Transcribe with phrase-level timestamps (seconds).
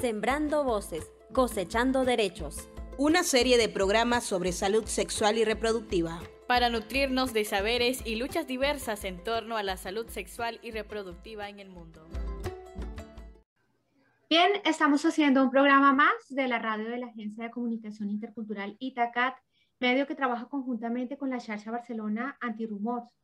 [0.00, 2.68] Sembrando Voces, Cosechando Derechos.
[2.98, 6.20] Una serie de programas sobre salud sexual y reproductiva.
[6.46, 11.48] Para nutrirnos de saberes y luchas diversas en torno a la salud sexual y reproductiva
[11.48, 12.06] en el mundo.
[14.30, 18.76] Bien, estamos haciendo un programa más de la radio de la Agencia de Comunicación Intercultural
[18.78, 19.34] Itacat,
[19.80, 23.18] medio que trabaja conjuntamente con la Charcha Barcelona Antirumors.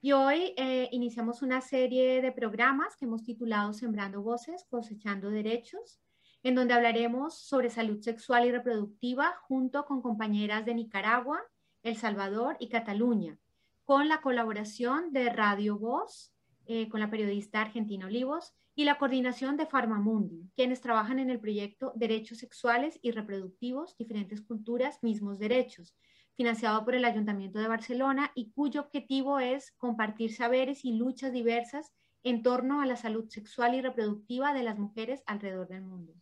[0.00, 5.98] Y hoy eh, iniciamos una serie de programas que hemos titulado Sembrando Voces, Cosechando Derechos,
[6.44, 11.40] en donde hablaremos sobre salud sexual y reproductiva junto con compañeras de Nicaragua,
[11.82, 13.38] El Salvador y Cataluña,
[13.84, 16.34] con la colaboración de Radio Voz,
[16.66, 21.40] eh, con la periodista Argentina Olivos, y la coordinación de Farmamundi, quienes trabajan en el
[21.40, 25.94] proyecto Derechos Sexuales y Reproductivos, Diferentes Culturas, Mismos Derechos,
[26.36, 31.92] financiado por el Ayuntamiento de Barcelona y cuyo objetivo es compartir saberes y luchas diversas
[32.24, 36.14] en torno a la salud sexual y reproductiva de las mujeres alrededor del mundo.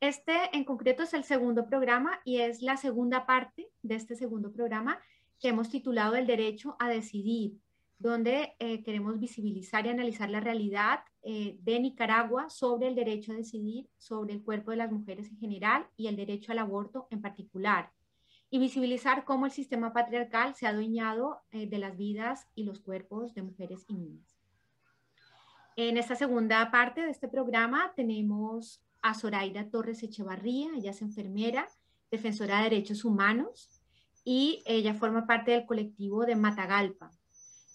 [0.00, 4.52] Este en concreto es el segundo programa y es la segunda parte de este segundo
[4.52, 5.00] programa
[5.40, 7.58] que hemos titulado El derecho a decidir,
[7.98, 13.36] donde eh, queremos visibilizar y analizar la realidad eh, de Nicaragua sobre el derecho a
[13.36, 17.22] decidir sobre el cuerpo de las mujeres en general y el derecho al aborto en
[17.22, 17.90] particular,
[18.50, 22.80] y visibilizar cómo el sistema patriarcal se ha adueñado eh, de las vidas y los
[22.80, 24.36] cuerpos de mujeres y niñas.
[25.74, 31.68] En esta segunda parte de este programa tenemos a Zoraida Torres Echevarría, ella es enfermera,
[32.10, 33.70] defensora de derechos humanos
[34.24, 37.10] y ella forma parte del colectivo de Matagalpa,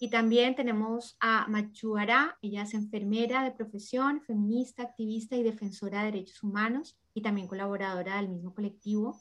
[0.02, 6.00] y también tenemos a Machu Ara, ella es enfermera de profesión, feminista, activista y defensora
[6.00, 9.20] de derechos humanos y también colaboradora del mismo colectivo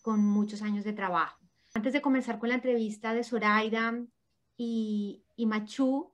[0.00, 1.40] con muchos años de trabajo.
[1.74, 4.00] Antes de comenzar con la entrevista de Zoraida
[4.56, 6.12] y, y Machu,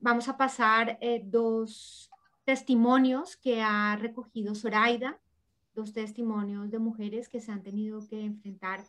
[0.00, 2.08] vamos a pasar eh, dos
[2.44, 5.18] testimonios que ha recogido Zoraida,
[5.74, 8.84] dos testimonios de mujeres que se han tenido que enfrentar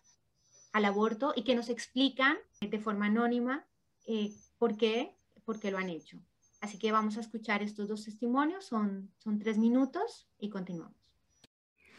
[0.71, 3.65] al aborto y que nos explican de forma anónima
[4.05, 5.15] eh, ¿Por qué?
[5.45, 6.19] Porque lo han hecho.
[6.61, 10.95] Así que vamos a escuchar estos dos testimonios, son, son tres minutos y continuamos.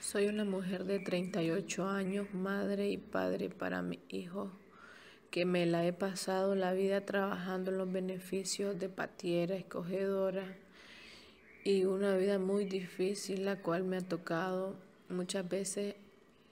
[0.01, 4.53] Soy una mujer de 38 años, madre y padre para mi hijo,
[5.31, 10.57] que me la he pasado la vida trabajando en los beneficios de patiera, escogedora,
[11.65, 14.77] y una vida muy difícil, la cual me ha tocado
[15.09, 15.95] muchas veces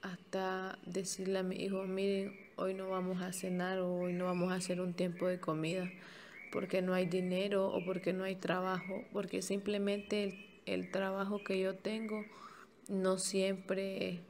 [0.01, 4.51] hasta decirle a mi hijo, miren, hoy no vamos a cenar o hoy no vamos
[4.51, 5.89] a hacer un tiempo de comida
[6.51, 11.75] porque no hay dinero o porque no hay trabajo, porque simplemente el, trabajo que yo
[11.75, 12.25] tengo
[12.89, 14.21] no siempre,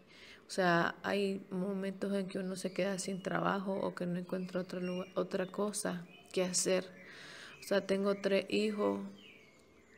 [0.48, 4.62] o sea, hay momentos en que uno se queda sin trabajo o que no encuentra
[4.62, 6.86] otro otra cosa que hacer.
[7.60, 9.00] O sea, tengo tres hijos,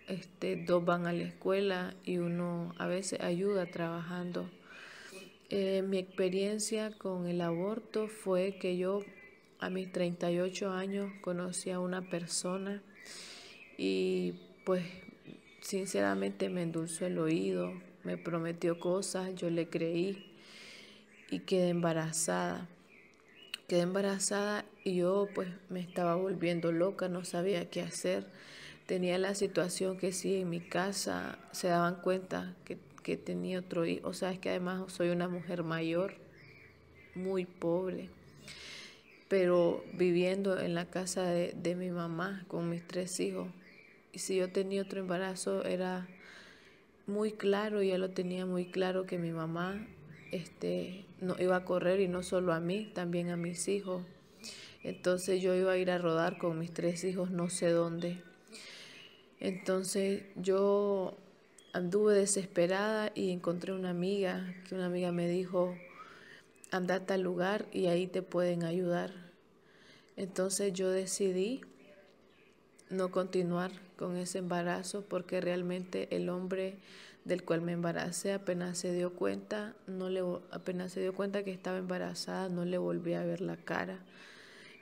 [0.07, 4.49] este, dos van a la escuela y uno a veces ayuda trabajando.
[5.49, 9.01] Eh, mi experiencia con el aborto fue que yo
[9.59, 12.81] a mis 38 años conocí a una persona
[13.77, 14.33] y
[14.65, 14.83] pues
[15.61, 17.73] sinceramente me endulzó el oído,
[18.03, 20.31] me prometió cosas, yo le creí
[21.29, 22.67] y quedé embarazada.
[23.67, 28.27] Quedé embarazada y yo pues me estaba volviendo loca, no sabía qué hacer.
[28.85, 33.85] Tenía la situación que si en mi casa se daban cuenta que que tenía otro
[33.85, 34.09] hijo.
[34.09, 36.15] O sea, es que además soy una mujer mayor,
[37.13, 38.09] muy pobre,
[39.27, 43.47] pero viviendo en la casa de, mi mamá con mis tres hijos.
[44.11, 46.07] Y si yo tenía otro embarazo, era
[47.05, 49.85] muy claro, ya lo tenía muy claro que mi mamá
[50.31, 54.03] este, no iba a correr y no solo a mí, también a mis hijos.
[54.81, 58.23] Entonces yo iba a ir a rodar con mis tres hijos no sé dónde.
[59.39, 61.17] Entonces yo
[61.73, 65.75] anduve desesperada y encontré una amiga, que una amiga me dijo,
[66.71, 69.11] anda a tal lugar y ahí te pueden ayudar.
[70.15, 71.61] Entonces yo decidí
[72.89, 76.77] no continuar con ese embarazo porque realmente el hombre
[77.25, 80.21] del cual me embaracé apenas se dio cuenta, no le,
[80.51, 83.99] apenas se dio cuenta que estaba embarazada, no le volví a ver la cara,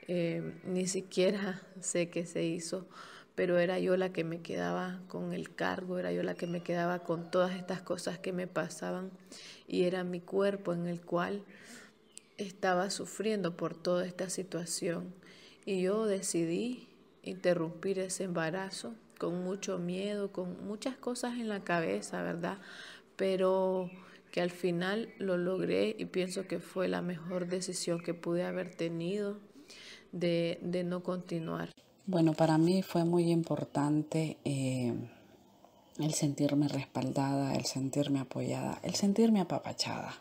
[0.07, 2.86] eh, ni siquiera sé qué se hizo
[3.35, 6.62] pero era yo la que me quedaba con el cargo, era yo la que me
[6.62, 9.12] quedaba con todas estas cosas que me pasaban
[9.68, 11.44] y era mi cuerpo en el cual
[12.38, 15.13] estaba sufriendo por toda esta situación.
[15.65, 16.88] Y yo decidí
[17.24, 22.57] interrumpir ese embarazo con mucho miedo, con muchas cosas en la cabeza, ¿verdad?
[23.15, 23.89] Pero
[24.31, 28.75] que al final lo logré y pienso que fue la mejor decisión que pude haber
[28.75, 29.38] tenido
[30.12, 31.69] de, de no continuar.
[32.05, 34.94] Bueno, para mí fue muy importante eh,
[36.00, 40.13] el sentirme respaldada, el sentirme apoyada, el sentirme apapachada.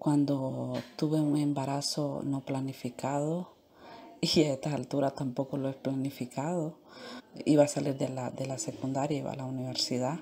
[0.00, 3.52] Cuando tuve un embarazo no planificado,
[4.20, 6.74] y a esta altura tampoco lo he planificado,
[7.44, 10.18] iba a salir de la, de la secundaria, iba a la universidad.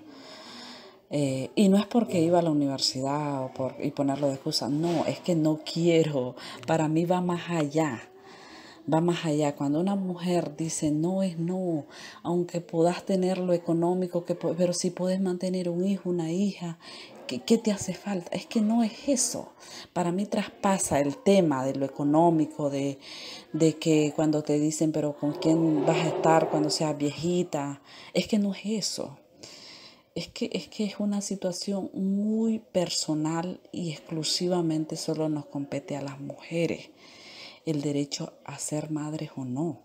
[1.08, 4.68] Eh, y no es porque iba a la universidad o por, y ponerlo de excusa,
[4.68, 6.36] no, es que no quiero,
[6.66, 8.10] para mí va más allá
[8.92, 9.54] va más allá.
[9.54, 11.86] Cuando una mujer dice no es no,
[12.22, 16.78] aunque puedas tener lo económico, que, pero si puedes mantener un hijo, una hija,
[17.26, 18.30] ¿qué, ¿qué, te hace falta?
[18.36, 19.52] Es que no es eso.
[19.92, 22.98] Para mí traspasa el tema de lo económico, de,
[23.52, 27.80] de que cuando te dicen, pero ¿con quién vas a estar cuando seas viejita?
[28.12, 29.18] Es que no es eso.
[30.14, 36.02] Es que, es que es una situación muy personal y exclusivamente solo nos compete a
[36.02, 36.90] las mujeres
[37.66, 39.82] el derecho a ser madres o no.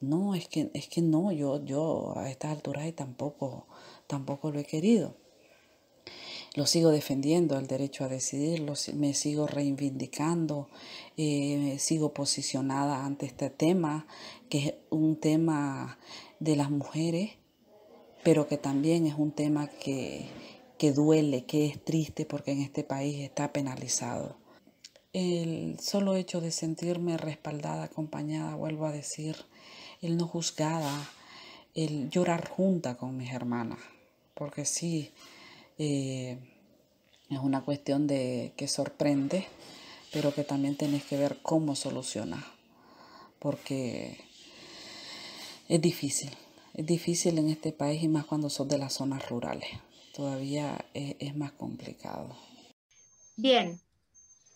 [0.00, 3.66] No, es que, es que no, yo, yo a estas alturas tampoco,
[4.06, 5.16] tampoco lo he querido.
[6.54, 10.68] Lo sigo defendiendo, el derecho a decidir, me sigo reivindicando,
[11.16, 14.06] eh, sigo posicionada ante este tema,
[14.48, 15.98] que es un tema
[16.40, 17.32] de las mujeres,
[18.24, 20.26] pero que también es un tema que,
[20.76, 24.39] que duele, que es triste porque en este país está penalizado.
[25.12, 29.36] El solo hecho de sentirme respaldada, acompañada, vuelvo a decir,
[30.02, 31.10] el no juzgada,
[31.74, 33.80] el llorar junta con mis hermanas,
[34.34, 35.10] porque sí,
[35.78, 36.38] eh,
[37.28, 39.46] es una cuestión de que sorprende,
[40.12, 42.44] pero que también tienes que ver cómo solucionar,
[43.40, 44.16] porque
[45.68, 46.30] es difícil,
[46.74, 49.70] es difícil en este país y más cuando sos de las zonas rurales,
[50.14, 52.36] todavía es más complicado.
[53.36, 53.80] Bien,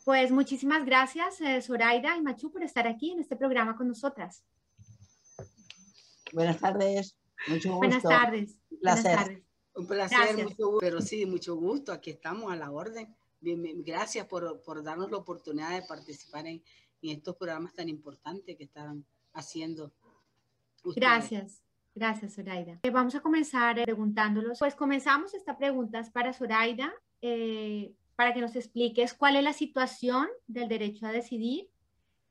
[0.04, 4.44] pues muchísimas gracias, eh, Zoraida y Machu, por estar aquí en este programa con nosotras.
[6.32, 7.16] Buenas tardes,
[7.48, 7.78] mucho gusto.
[7.78, 8.56] Buenas tardes.
[8.70, 9.02] Un placer.
[9.02, 9.44] Buenas tardes.
[9.76, 11.92] Un placer, mucho gusto, pero sí, mucho gusto.
[11.92, 13.14] Aquí estamos a la orden.
[13.40, 16.62] Bien, gracias por, por, darnos la oportunidad de participar en,
[17.02, 19.92] en, estos programas tan importantes que están haciendo.
[20.84, 20.96] Ustedes.
[20.96, 21.64] Gracias.
[21.94, 22.80] Gracias, Zoraida.
[22.82, 24.58] Eh, vamos a comenzar eh, preguntándolos.
[24.58, 26.92] Pues comenzamos esta pregunta para Zoraida.
[27.22, 31.68] Eh, para que nos expliques cuál es la situación del derecho a decidir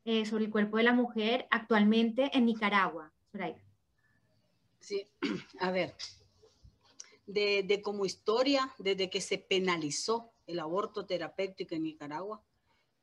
[0.04, 3.12] eh, sobre el cuerpo de la mujer actualmente en Nicaragua.
[3.32, 3.62] Soraya.
[4.80, 5.06] Sí,
[5.60, 5.94] a ver,
[7.26, 12.42] de, de, como historia, desde que se penalizó el aborto terapéutico en Nicaragua,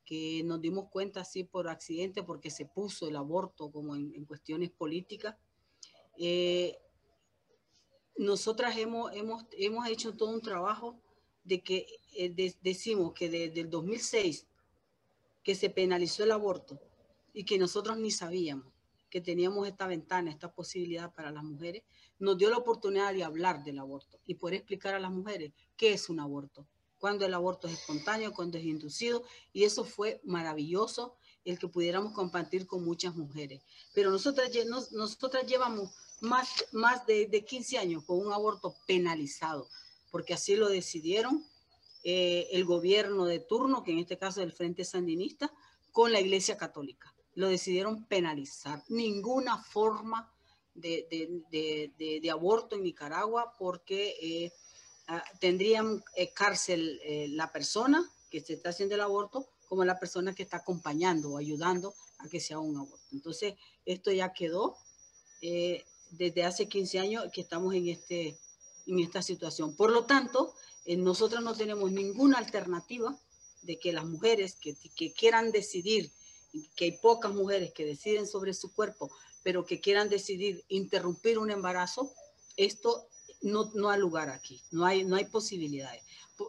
[0.06, 4.25] que nos dimos cuenta así por accidente porque se puso el aborto como en, en
[4.25, 5.36] cuestiones políticas,
[6.18, 6.78] eh,
[8.18, 11.00] nosotras hemos, hemos, hemos hecho todo un trabajo
[11.44, 14.48] de que eh, de, decimos que desde el 2006
[15.44, 16.80] que se penalizó el aborto
[17.34, 18.72] y que nosotros ni sabíamos
[19.12, 21.84] que teníamos esta ventana, esta posibilidad para las mujeres,
[22.18, 25.92] nos dio la oportunidad de hablar del aborto y poder explicar a las mujeres qué
[25.92, 26.66] es un aborto,
[26.98, 32.14] cuándo el aborto es espontáneo, cuándo es inducido, y eso fue maravilloso el que pudiéramos
[32.14, 33.62] compartir con muchas mujeres.
[33.94, 34.50] Pero nosotras,
[34.92, 35.92] nosotras llevamos
[36.22, 39.68] más, más de, de 15 años con un aborto penalizado,
[40.12, 41.46] porque así lo decidieron
[42.04, 45.52] eh, el gobierno de turno, que en este caso es el Frente Sandinista,
[45.92, 47.13] con la Iglesia Católica.
[47.36, 48.84] Lo decidieron penalizar.
[48.90, 50.31] Ninguna forma
[50.74, 51.08] de,
[51.52, 54.54] de, de, de aborto en Nicaragua porque eh,
[55.07, 60.00] ah, tendrían eh, cárcel eh, la persona que se está haciendo el aborto como la
[60.00, 63.06] persona que está acompañando o ayudando a que sea un aborto.
[63.12, 64.76] Entonces, esto ya quedó
[65.42, 68.38] eh, desde hace 15 años que estamos en este
[68.88, 69.76] en esta situación.
[69.76, 70.54] Por lo tanto,
[70.85, 73.18] eh, nosotros no tenemos ninguna alternativa
[73.61, 76.11] de que las mujeres que, quieran decidir,
[76.76, 79.11] que hay pocas mujeres que deciden sobre su cuerpo,
[79.44, 82.11] pero que quieran decidir interrumpir un embarazo,
[82.57, 83.07] esto
[83.42, 86.04] no, no hay lugar aquí, no hay, no hay posibilidades.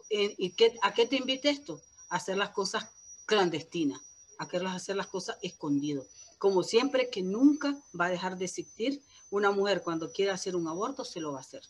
[0.09, 1.81] Eh, ¿Y a qué te invita esto?
[2.09, 2.87] A hacer las cosas
[3.25, 4.01] clandestinas,
[4.39, 6.05] a hacer las cosas escondido.
[6.39, 10.67] Como siempre que nunca va a dejar de existir, una mujer cuando quiera hacer un
[10.67, 11.61] aborto se lo va a hacer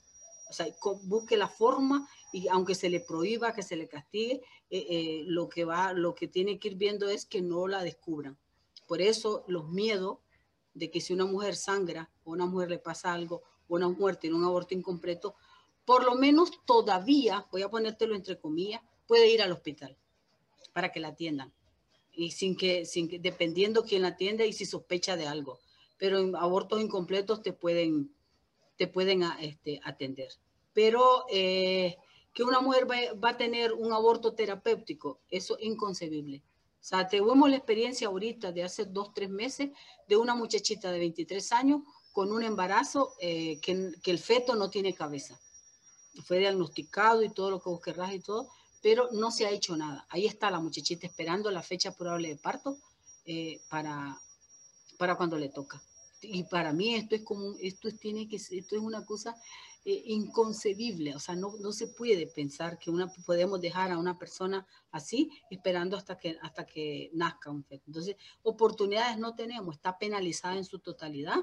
[0.54, 0.68] o sea,
[1.06, 5.50] busque la forma y aunque se le prohíba, que se le castigue, eh, eh, lo,
[5.50, 8.38] que va, lo que tiene que ir viendo es que no la descubran.
[8.88, 10.20] Por eso los miedos
[10.76, 14.18] de que si una mujer sangra o una mujer le pasa algo o una mujer
[14.18, 15.34] tiene un aborto incompleto,
[15.86, 19.98] por lo menos todavía, voy a ponértelo entre comillas, puede ir al hospital
[20.72, 21.52] para que la atiendan.
[22.12, 25.58] Y sin que, sin que, dependiendo quién la atienda y si sospecha de algo.
[25.98, 28.14] Pero en abortos incompletos te pueden,
[28.78, 30.30] te pueden este, atender.
[30.74, 31.98] Pero eh,
[32.34, 36.42] que una mujer va, va, a tener un aborto terapéutico, eso es inconcebible.
[36.82, 39.70] O sea, tuvimos la experiencia ahorita de hace dos, tres meses
[40.08, 44.94] de una muchachita de 23 años con un embarazo que, que el feto no tiene
[44.94, 45.40] cabeza.
[46.26, 48.50] Fue diagnosticado y todo lo que vos querrás y todo,
[48.84, 50.06] pero no se ha hecho nada.
[50.10, 52.78] Ahí está la muchachita esperando la fecha probable de parto
[53.26, 54.20] eh, para,
[54.98, 55.82] para cuando le toca.
[56.24, 59.36] Y para mí esto es como, esto tiene que esto es una cosa
[59.86, 64.18] eh, inconcebible, o sea, no, no se puede pensar que una, podemos dejar a una
[64.18, 67.84] persona así esperando hasta que, hasta que nazca un feto.
[67.88, 71.36] Entonces, oportunidades no tenemos, está penalizada en su totalidad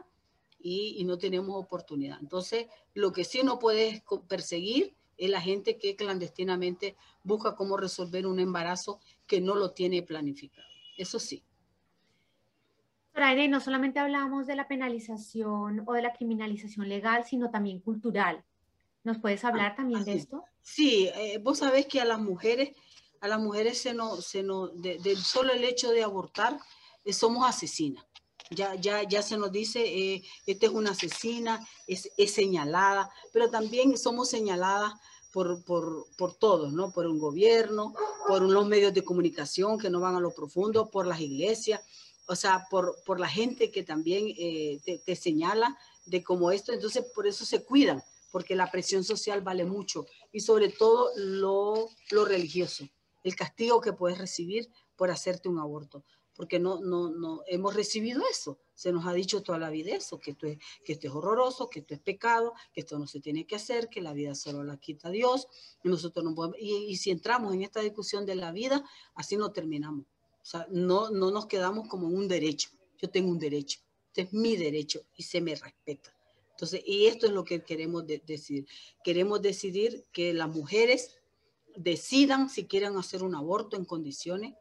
[0.59, 2.19] y, y no tenemos oportunidad.
[2.21, 8.27] Entonces, lo que sí no puedes perseguir es la gente que clandestinamente busca cómo resolver
[8.27, 10.67] un embarazo que no lo tiene planificado.
[10.97, 11.45] Eso sí.
[13.21, 18.43] No solamente hablamos de la penalización o de la criminalización legal, sino también cultural.
[19.05, 20.45] ¿Nos puedes hablar también de esto?
[20.62, 22.71] Sí, eh, vos sabés que a las mujeres,
[23.21, 26.59] a las mujeres se nos, se nos del solo el hecho de abortar,
[27.05, 28.07] eh, somos asesinas.
[28.50, 33.50] Ya, ya, ya se nos dice, eh, esta es una asesina, es, es señalada, pero
[33.50, 34.95] también somos señaladas
[35.31, 36.91] por, por, por, todos, ¿no?
[36.91, 37.93] Por un gobierno,
[38.27, 41.83] por los medios de comunicación que no van a lo profundo, por las iglesias,
[42.31, 47.05] o sea, por, por la gente que también eh, te, señala de cómo esto, entonces
[47.13, 52.25] por eso se cuidan, porque la presión social vale mucho y sobre todo lo, lo
[52.25, 52.89] religioso,
[53.25, 56.05] el castigo que puedes recibir por hacerte un aborto
[56.37, 58.59] porque no, no, no hemos recibido eso.
[58.73, 61.69] Se nos ha dicho toda la vida eso, que esto, es, que esto es horroroso,
[61.69, 64.65] que esto es pecado, que esto no se tiene que hacer, que la vida solo
[64.65, 65.49] la quita Dios.
[65.85, 68.83] Y nosotros no podemos, y, si entramos en esta discusión de la vida,
[69.15, 70.07] así no terminamos.
[70.43, 72.71] O sea, no, no nos quedamos como un derecho.
[72.99, 73.81] Yo tengo un derecho.
[74.09, 76.15] Este es mi derecho y se me respeta.
[76.51, 78.67] Entonces, y esto es lo que queremos decidir.
[79.05, 81.17] Queremos decidir que las mujeres
[81.77, 84.55] decidan si quieren hacer un aborto en condiciones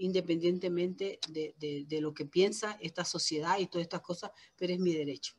[0.00, 5.34] independientemente de, lo que piensa esta sociedad y todas estas cosas, pero es mi derecho.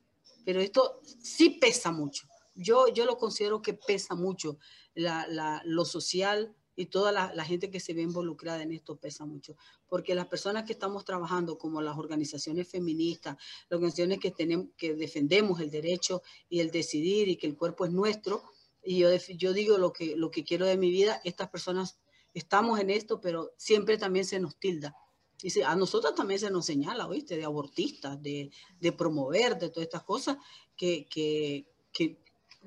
[0.45, 2.27] Pero esto sí pesa mucho.
[2.53, 4.59] Yo, yo lo considero que pesa mucho.
[4.95, 9.55] lo social y toda la, gente que se ve involucrada en esto pesa mucho.
[9.87, 13.35] Porque las personas que estamos trabajando, como las organizaciones feministas,
[13.69, 17.85] las organizaciones que, tenemos, que defendemos el derecho y el decidir y que el cuerpo
[17.85, 18.43] es nuestro,
[18.83, 21.99] y yo, yo digo lo que, lo que quiero de mi vida, estas personas
[22.33, 24.95] estamos en esto, pero siempre también se nos tilda.
[25.43, 27.35] Y a nosotros también se nos señala, ¿oíste?
[27.35, 30.37] De abortistas, de, de promover, de todas estas cosas,
[30.75, 32.19] que, que, que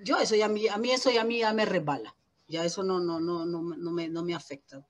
[0.03, 2.17] yo eso ya, a mí, a mí eso ya a mí ya me resbala.
[2.47, 4.85] Ya eso no, no, no, no, no, me, no me afecta.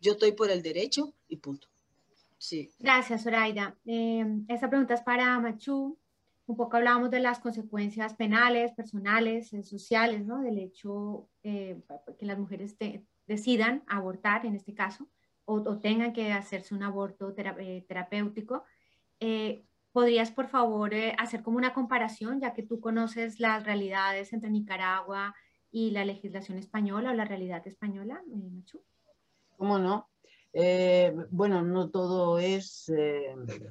[0.00, 1.68] Yo estoy por el derecho y punto.
[2.38, 2.70] Sí.
[2.78, 3.76] Gracias, Zoraida.
[3.84, 5.98] Eh, esta pregunta es para Machu.
[6.46, 10.40] Un poco hablábamos de las consecuencias penales, personales, eh, sociales, ¿no?
[10.40, 11.80] Del hecho eh,
[12.18, 15.08] que las mujeres te, decidan abortar en este caso
[15.44, 18.64] o, tengan que hacerse un aborto eh, terapéutico,
[19.20, 24.32] eh, ¿podrías por favor eh, hacer como una comparación, ya que tú conoces las realidades
[24.32, 25.34] entre Nicaragua
[25.72, 28.80] y la legislación española o la realidad española, Machu?
[29.56, 30.08] ¿Cómo no?
[31.30, 32.92] bueno, no todo es,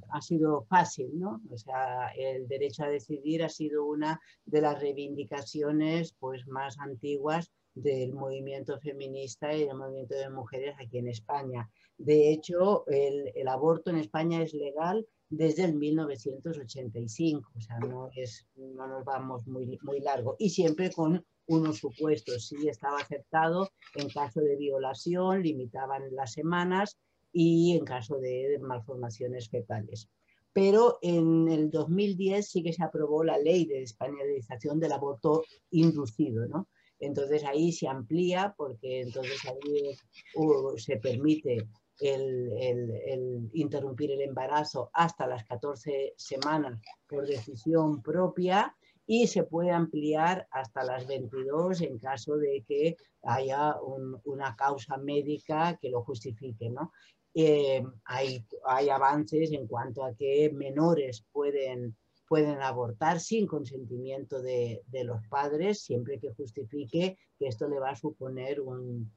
[0.09, 1.39] ha sido fácil, ¿no?
[1.51, 7.51] O sea, el derecho a decidir ha sido una de las reivindicaciones pues, más antiguas
[7.73, 11.69] del movimiento feminista y del movimiento de mujeres aquí en España.
[11.97, 18.47] De hecho, el, aborto en España es legal desde el 1985, o sea, no, es,
[18.55, 22.47] no nos vamos muy, muy largo, y siempre con unos supuestos.
[22.47, 26.97] Sí estaba aceptado en caso de violación, limitaban las semanas
[27.33, 30.09] y en caso de malformaciones fetales.
[30.53, 36.45] Pero en el 2010 sí que se aprobó la ley de españolización del aborto inducido,
[36.47, 36.67] ¿no?
[36.99, 39.97] Entonces ahí se amplía porque entonces ahí
[40.35, 41.67] uh, se permite
[41.99, 48.75] el, interrumpir el embarazo hasta las 14 semanas por decisión propia
[49.13, 53.75] y se puede ampliar hasta las 22 en caso de que haya
[54.23, 56.69] una causa médica que lo justifique.
[56.69, 56.93] ¿no?
[57.33, 61.97] Eh, hay, hay avances en cuanto a que menores pueden
[62.29, 67.95] pueden abortar sin consentimiento de, los padres, siempre que justifique que esto le va a
[67.97, 69.11] suponer un,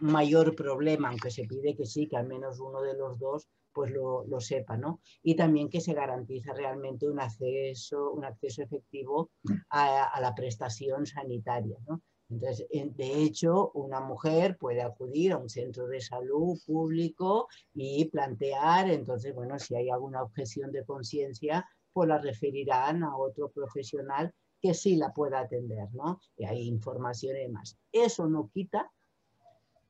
[0.00, 3.92] mayor problema, aunque se pide que sí, que al menos uno de los dos pues
[3.92, 5.02] lo, sepa, ¿no?
[5.22, 9.32] Y también que se garantiza realmente un acceso, un acceso efectivo
[9.68, 11.76] a, la prestación sanitaria,
[12.30, 18.88] Entonces, de hecho, una mujer puede acudir a un centro de salud público y plantear,
[18.88, 24.72] entonces, bueno, si hay alguna objeción de conciencia, pues la referirán a otro profesional que
[24.72, 26.18] sí la pueda atender, ¿no?
[26.38, 27.76] Y hay información y demás.
[27.92, 28.90] Eso no quita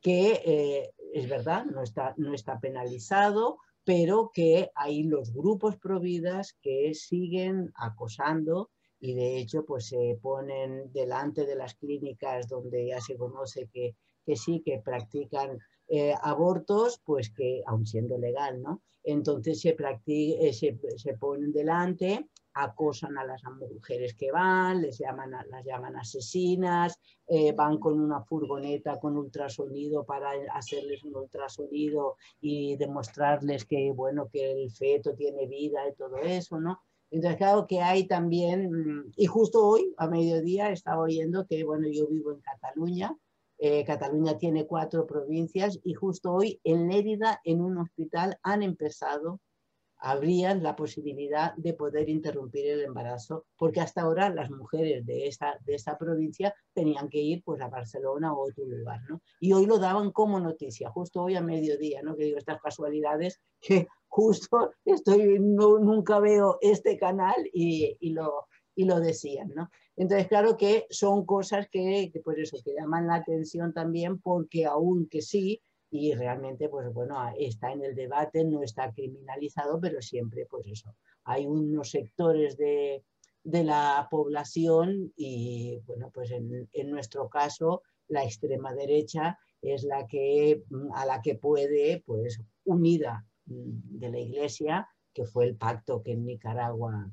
[0.00, 6.56] que, eh, es verdad, no está, no está penalizado, pero que hay los grupos providas
[6.60, 13.00] que siguen acosando y de hecho pues se ponen delante de las clínicas donde ya
[13.00, 18.82] se conoce que, que sí, que practican eh, abortos, pues que aun siendo legal, ¿no?
[19.04, 25.30] Entonces se, eh, se, se, ponen delante, acosan a las mujeres que van, les llaman
[25.30, 32.76] las llaman asesinas, eh, van con una furgoneta con ultrasonido para hacerles un ultrasonido y
[32.76, 36.80] demostrarles que, bueno, que el feto tiene vida y todo eso, ¿no?
[37.10, 41.86] Entonces, claro que hay también, mm, y justo hoy, a mediodía, estaba oyendo que, bueno,
[41.88, 43.16] yo vivo en Cataluña,
[43.58, 49.40] eh, Cataluña tiene cuatro provincias y justo hoy en Lérida, en un hospital, han empezado,
[50.08, 55.58] habrían la posibilidad de poder interrumpir el embarazo, porque hasta ahora las mujeres de esta,
[55.64, 59.20] de esta provincia tenían que ir pues, a Barcelona o a otro lugar, ¿no?
[59.40, 62.16] Y hoy lo daban como noticia, justo hoy a mediodía, ¿no?
[62.16, 68.46] Que digo, estas casualidades que justo estoy, nunca veo este canal y, y lo,
[68.76, 69.70] y lo decían, ¿no?
[69.96, 74.66] Entonces, claro que son cosas que, que, pues eso, que llaman la atención también porque
[74.66, 80.46] aunque sí, y realmente, pues bueno, está en el debate, no está criminalizado, pero siempre,
[80.46, 83.04] pues eso, hay unos sectores de,
[83.44, 90.06] de la población y, bueno, pues en, en, nuestro caso, la extrema derecha es la
[90.06, 90.62] que,
[90.94, 96.12] a la que puede, pues, unida mm, de la Iglesia, que fue el pacto que
[96.12, 97.10] en Nicaragua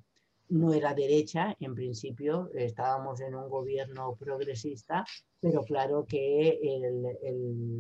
[0.54, 5.04] no era derecha, en principio estábamos en un gobierno progresista,
[5.40, 6.60] pero claro que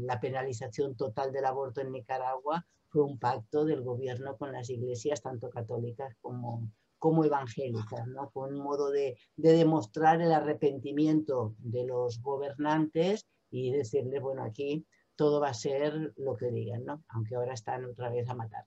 [0.05, 5.21] la penalización total del aborto en Nicaragua fue un pacto del gobierno con las iglesias,
[5.21, 8.31] tanto católicas como, como evangélicas, ¿no?
[8.31, 14.87] Fue un modo de, de demostrar el arrepentimiento de los gobernantes y decirles, bueno, aquí
[15.15, 17.03] todo va a ser lo que digan, ¿no?
[17.09, 18.65] Aunque ahora están otra vez a matar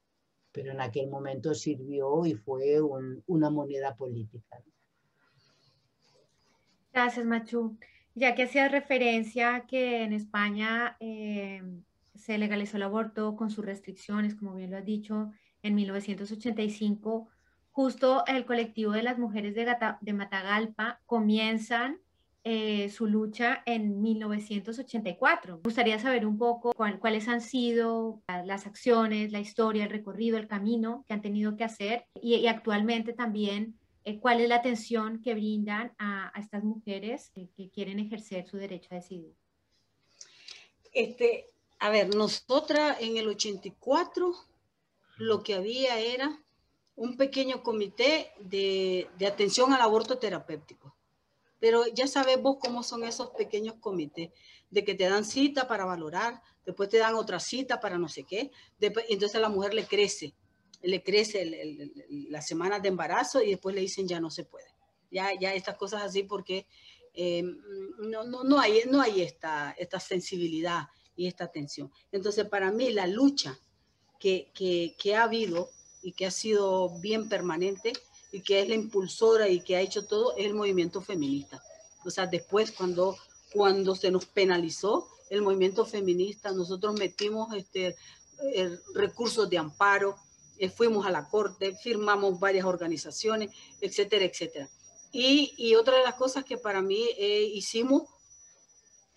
[0.56, 4.56] pero en aquel momento sirvió y fue un, una moneda política.
[6.94, 7.76] Gracias, Machu.
[8.14, 11.60] Ya que hacías referencia que en España eh,
[12.14, 17.28] se legalizó el aborto con sus restricciones, como bien lo has dicho, en 1985,
[17.70, 21.98] justo el colectivo de las mujeres de, Gata, de Matagalpa comienzan
[22.48, 25.56] eh, su lucha en 1984.
[25.56, 30.38] Me gustaría saber un poco cuál, cuáles han sido las acciones, la historia, el recorrido,
[30.38, 35.20] el camino que han tenido que hacer y, actualmente también eh, cuál es la atención
[35.22, 39.34] que brindan a, estas mujeres que, quieren ejercer su derecho a decidir.
[40.92, 44.32] Este, a ver, nosotras en el 84
[45.16, 46.40] lo que había era
[46.94, 50.85] un pequeño comité de atención al aborto terapéutico
[51.58, 54.30] pero ya sabes vos cómo son esos pequeños comités,
[54.70, 58.24] de que te dan cita para valorar, después te dan otra cita para no sé
[58.24, 60.34] qué, después, entonces a la mujer le crece,
[60.82, 64.44] le crece el, el, las semanas de embarazo y después le dicen ya no se
[64.44, 64.66] puede.
[65.10, 66.66] Ya, ya estas cosas así porque
[67.14, 67.42] eh,
[67.98, 71.90] no, no, no, hay, no hay esta, esta sensibilidad y esta atención.
[72.12, 73.58] Entonces para mí la lucha
[74.18, 75.70] que, que, que ha habido
[76.02, 77.92] y que ha sido bien permanente
[78.36, 81.62] y que es la impulsora y que ha hecho todo es el movimiento feminista.
[82.04, 83.16] O sea, después cuando,
[83.54, 87.96] cuando se nos penalizó el movimiento feminista, nosotros metimos este,
[88.94, 90.16] recursos de amparo,
[90.58, 94.68] eh, fuimos a la corte, firmamos varias organizaciones, etcétera, etcétera.
[95.12, 98.02] Y, y otra de las cosas que para mí eh, hicimos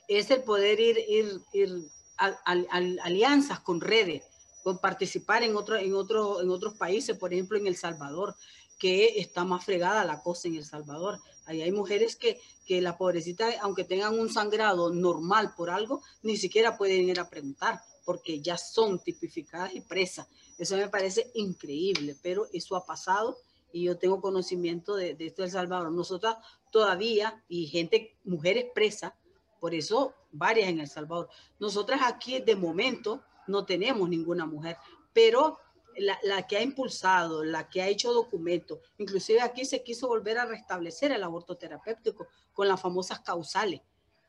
[0.08, 4.24] es el poder ir, ir, ir a, a, a, alianzas con redes,
[4.64, 8.36] con participar en, otro, en, otro, en otros países, por ejemplo en El Salvador
[8.80, 11.20] que está más fregada la cosa en El Salvador.
[11.46, 16.38] Ahí hay mujeres que, que la pobrecita, aunque tengan un sangrado normal por algo, ni
[16.38, 20.28] siquiera pueden ir a preguntar porque ya son tipificadas y presas.
[20.58, 23.38] Eso me parece increíble, pero eso ha pasado
[23.72, 25.92] y yo tengo conocimiento de, de esto de El Salvador.
[25.92, 26.38] Nosotras
[26.72, 29.14] todavía, y gente, mujeres presas,
[29.60, 31.30] por eso varias en El Salvador.
[31.60, 34.78] Nosotras aquí de momento no tenemos ninguna mujer,
[35.14, 35.60] pero
[36.00, 40.38] la, la, que ha impulsado, la que ha hecho documentos, inclusive aquí se quiso volver
[40.38, 43.82] a restablecer el aborto terapéutico con las famosas causales.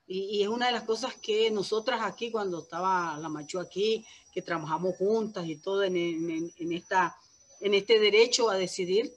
[0.06, 4.42] Y, es una de las cosas que nosotras aquí, cuando estaba la Machu aquí, que
[4.42, 7.16] trabajamos juntas y todo en, en, en esta,
[7.60, 9.14] en este derecho a decidir,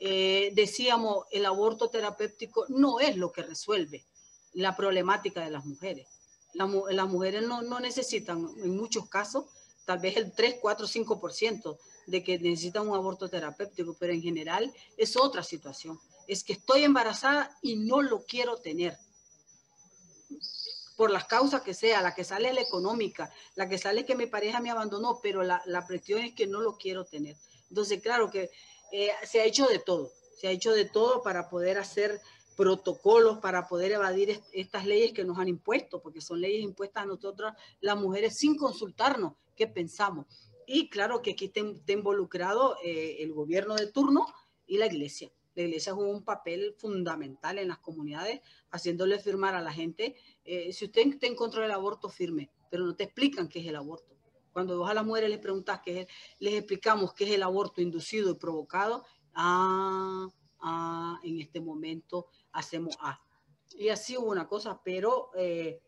[0.00, 4.04] eh, decíamos, el aborto terapéutico no es lo que resuelve
[4.52, 6.08] la problemática de las mujeres.
[6.54, 9.44] La, las mujeres no, no necesitan, en muchos casos,
[9.84, 14.72] tal vez el 3, 4, 5% de que necesitan un aborto terapéutico, pero en general
[14.96, 15.98] es otra situación.
[16.26, 18.98] Es que estoy embarazada y no lo quiero tener.
[20.96, 24.26] por las causas que sea, la que sale la económica, la que sale que mi
[24.26, 27.36] pareja me abandonó, pero la, la presión es que no lo quiero tener.
[27.70, 28.50] Entonces, claro que
[28.92, 32.20] eh, se ha hecho de todo, se ha hecho de todo para poder hacer
[32.62, 37.06] protocolos, para poder evadir estas leyes que nos han impuesto, porque son leyes impuestas a
[37.06, 40.26] nosotras las mujeres sin consultarnos qué pensamos.
[40.64, 44.26] Y claro que aquí está, involucrado eh, el gobierno de turno
[44.64, 45.32] y la iglesia.
[45.56, 50.72] La iglesia jugó un papel fundamental en las comunidades, haciéndole firmar a la gente, eh,
[50.72, 53.74] si usted está en contra del aborto, firme, pero no te explican qué es el
[53.74, 54.16] aborto.
[54.52, 56.06] Cuando vos a las mujeres les preguntas qué es,
[56.38, 60.28] les explicamos qué es el aborto inducido y provocado, ah,
[60.60, 63.20] ah en este momento hacemos A.
[63.76, 65.80] Y así hubo una cosa, pero eh,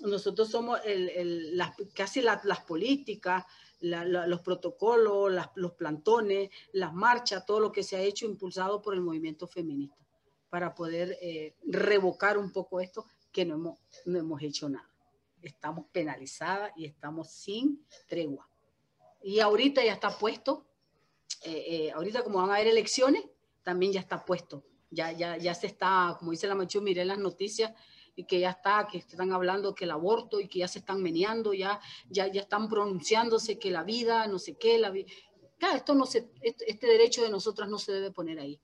[0.00, 3.44] nosotros somos el, las, casi las políticas,
[3.80, 9.00] los protocolos, los plantones, las marchas, todo lo que se ha hecho impulsado por el
[9.00, 10.02] movimiento feminista
[10.52, 14.86] para poder eh, revocar un poco esto que no hemos, no hemos hecho nada.
[15.40, 18.46] Estamos penalizadas y estamos sin tregua.
[19.22, 20.66] Y ahorita ya está puesto,
[21.44, 23.24] eh, eh, ahorita como van a haber elecciones,
[23.62, 24.62] también ya está puesto.
[24.92, 27.72] Ya, ya, ya se está, como dice la Machu, miré las noticias,
[28.14, 31.02] y que ya está, que están hablando que el aborto y que ya se están
[31.02, 35.10] meneando, ya, ya, ya están pronunciándose que la vida, no sé qué, la vida.
[35.58, 38.60] Claro, esto no se, este, este, derecho de nosotras no se debe poner ahí.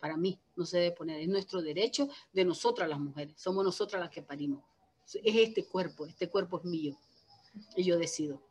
[0.00, 4.00] Para mí no se debe poner, es nuestro derecho de nosotras las mujeres, somos nosotras
[4.00, 4.62] las que parimos.
[5.04, 6.96] Es este cuerpo, este cuerpo es mío
[7.76, 8.42] y yo decido.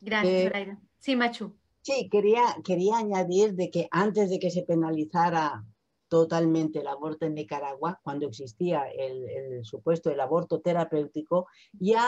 [0.00, 1.52] Gracias, eh, Sí, Machu.
[1.82, 5.64] Sí, quería, quería añadir de que antes de que se penalizara
[6.12, 12.06] totalmente el aborto en Nicaragua, cuando existía el, supuesto del aborto terapéutico, ya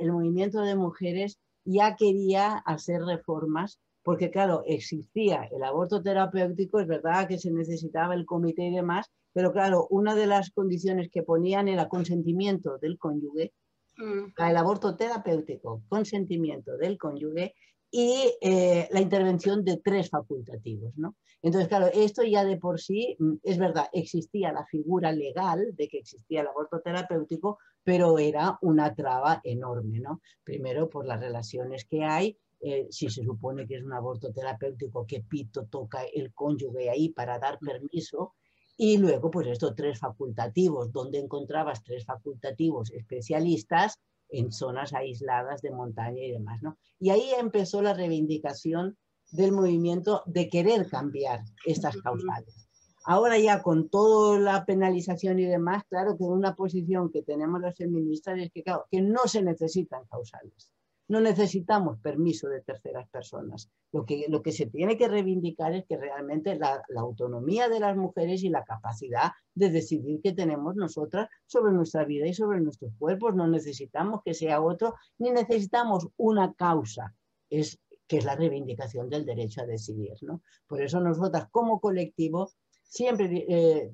[0.00, 6.86] el movimiento de mujeres ya quería hacer reformas, porque claro, existía el aborto terapéutico, es
[6.86, 11.22] verdad que se necesitaba el comité y demás, pero claro, una de las condiciones que
[11.22, 13.52] ponían era consentimiento del cónyuge,
[13.98, 14.32] mm.
[14.48, 17.52] el aborto terapéutico, consentimiento del cónyuge
[17.90, 20.96] y eh, la intervención de tres facultativos.
[20.96, 21.16] ¿no?
[21.42, 25.88] Entonces, claro, esto ya de por sí, mm, es verdad, existía la figura legal de
[25.88, 30.00] que existía el aborto terapéutico, pero era una traba enorme.
[30.00, 30.20] ¿no?
[30.42, 35.06] Primero, por las relaciones que hay, eh, si se supone que es un aborto terapéutico,
[35.06, 38.34] que pito toca el cónyuge ahí para dar permiso.
[38.78, 45.70] Y luego, pues estos tres facultativos, donde encontrabas tres facultativos especialistas en zonas aisladas de
[45.70, 46.76] montaña y demás, ¿no?
[46.98, 48.98] Y ahí empezó la reivindicación
[49.30, 52.66] del movimiento de querer cambiar estas causales.
[53.08, 57.76] Ahora ya con toda la penalización y demás, claro que una posición que tenemos los
[57.76, 60.72] feministas es que, claro, que no se necesitan causales.
[61.08, 63.70] No necesitamos permiso de terceras personas.
[63.92, 67.78] Lo que, lo que se tiene que reivindicar es que realmente la, la, autonomía de
[67.78, 72.60] las mujeres y la capacidad de decidir que tenemos nosotras sobre nuestra vida y sobre
[72.60, 73.36] nuestros cuerpos.
[73.36, 77.14] No necesitamos que sea otro, ni necesitamos una causa,
[77.50, 80.14] es, que es la reivindicación del derecho a decidir.
[80.22, 80.42] ¿no?
[80.66, 82.50] Por eso nosotras como colectivo
[82.88, 83.92] siempre eh,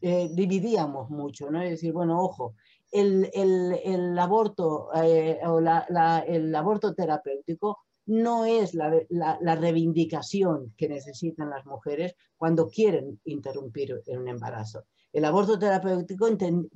[0.00, 1.62] eh, dividíamos mucho, ¿no?
[1.62, 2.54] Es decir, bueno, ojo,
[2.92, 12.14] el, aborto eh, o el aborto terapéutico no es la, reivindicación que necesitan las mujeres
[12.36, 14.84] cuando quieren interrumpir un embarazo.
[15.12, 16.28] El aborto terapéutico,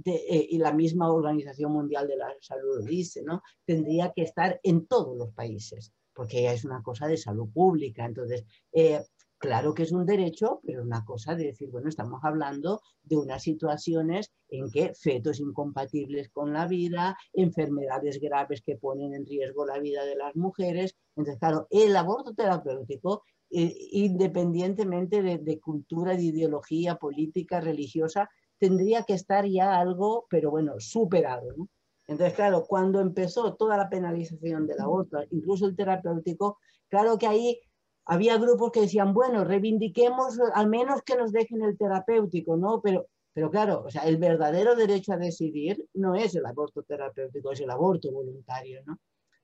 [0.04, 3.42] y la misma Organización Mundial de la Salud dice, ¿no?
[3.66, 8.04] tendría que estar en todos los países, porque ya es una cosa de salud pública.
[8.04, 9.00] Entonces, eh,
[9.40, 13.44] Claro que es un derecho, pero una cosa de decir, bueno, estamos hablando de unas
[13.44, 19.78] situaciones en que fetos incompatibles con la vida, enfermedades graves que ponen en riesgo la
[19.78, 20.96] vida de las mujeres.
[21.14, 28.28] Entonces, claro, el aborto terapéutico, eh, independientemente de, cultura, de ideología política, religiosa,
[28.58, 31.68] tendría que estar ya algo, pero bueno, superado.
[32.08, 37.60] Entonces, claro, cuando empezó toda la penalización del aborto, incluso el terapéutico, claro que ahí
[38.06, 42.80] había grupos que decían, bueno, reivindiquemos al menos que nos dejen el terapéutico, ¿no?
[42.80, 47.52] Pero, pero claro, o sea, el verdadero derecho a decidir no es el aborto terapéutico,
[47.52, 48.98] es el aborto voluntario, ¿no?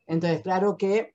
[0.07, 1.14] Entonces, claro que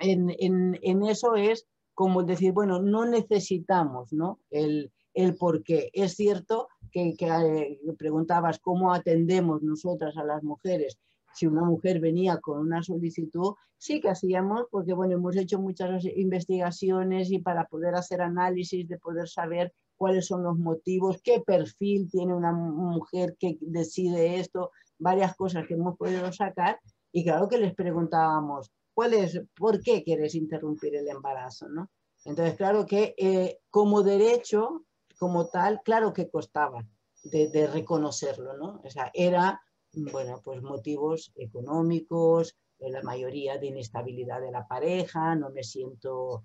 [0.00, 4.40] en, en, en eso es como decir, bueno, no necesitamos, ¿no?
[4.48, 5.90] El, el por qué.
[5.92, 10.98] Es cierto que, eh, preguntabas cómo atendemos nosotras a las mujeres
[11.32, 16.04] si una mujer venía con una solicitud, sí que hacíamos, porque bueno, hemos hecho muchas
[16.04, 22.10] investigaciones y para poder hacer análisis, de poder saber cuáles son los motivos, qué perfil
[22.10, 26.78] tiene una mujer que decide esto, varias cosas que hemos podido sacar.
[27.12, 31.68] Y claro que les preguntábamos, ¿cuál es, por qué quieres interrumpir el embarazo?
[31.68, 31.88] ¿no?
[32.24, 34.84] Entonces, claro que eh, como derecho,
[35.22, 36.84] como tal, claro que costaba
[37.22, 38.80] de, de reconocerlo, ¿no?
[38.82, 45.50] O sea, era bueno, pues motivos económicos, la mayoría de inestabilidad de la pareja, no
[45.50, 46.44] me siento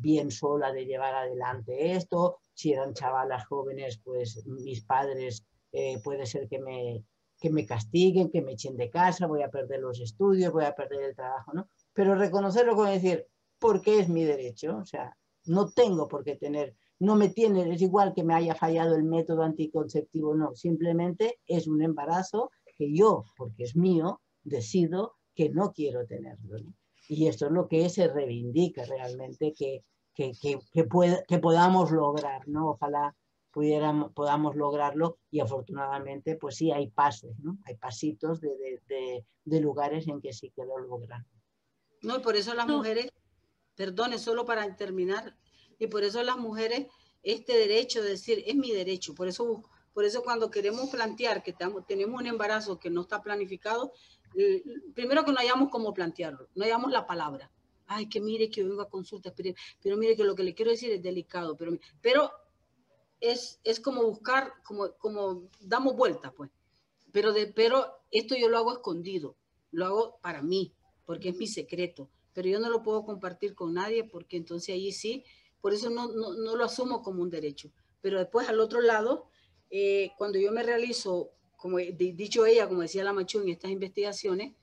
[0.00, 6.24] bien sola de llevar adelante esto, si eran chavalas jóvenes, pues mis padres eh, puede
[6.24, 7.04] ser que me,
[7.38, 10.74] que me castiguen, que me echen de casa, voy a perder los estudios, voy a
[10.74, 11.68] perder el trabajo, ¿no?
[11.92, 13.26] Pero reconocerlo con decir,
[13.58, 17.82] porque es mi derecho, o sea, no tengo por qué tener, no me tiene, es
[17.82, 23.24] igual que me haya fallado el método anticonceptivo, no, simplemente es un embarazo que yo,
[23.36, 26.58] porque es mío, decido que no quiero tenerlo.
[27.08, 30.58] Y esto es lo que se reivindica realmente que, que, que,
[31.28, 32.70] que podamos lograr, ¿no?
[32.70, 33.14] Ojalá
[33.56, 37.56] pudiéramos, podamos lograrlo y afortunadamente pues sí hay pasos, ¿no?
[37.64, 38.50] Hay pasitos de,
[38.86, 41.26] de, de, lugares en que sí que lo logran.
[42.02, 43.10] No, y por eso las mujeres,
[43.74, 45.38] perdone, solo para terminar,
[45.78, 46.86] y por eso las mujeres,
[47.22, 49.62] este derecho de decir, es mi derecho, por eso,
[49.92, 51.54] por eso cuando queremos plantear que
[51.86, 53.92] tenemos un embarazo que no está planificado,
[54.94, 57.50] primero que no hayamos cómo plantearlo, no hayamos la palabra.
[57.88, 60.72] Ay, que mire que yo vengo a consulta, pero, mire que lo que le quiero
[60.72, 62.32] decir es delicado, pero, pero
[63.20, 66.50] es, es como buscar, como, como damos vuelta, pues.
[67.12, 69.36] Pero, de, pero esto yo lo hago escondido,
[69.70, 73.72] lo hago para mí, porque es mi secreto, pero yo no lo puedo compartir con
[73.72, 75.24] nadie porque entonces ahí sí,
[75.66, 77.72] por eso no, no, no lo asumo como un derecho.
[78.00, 79.26] Pero después al otro lado,
[79.68, 84.54] eh, cuando yo me realizo como dicho ella, como decía la Machu en estas investigaciones,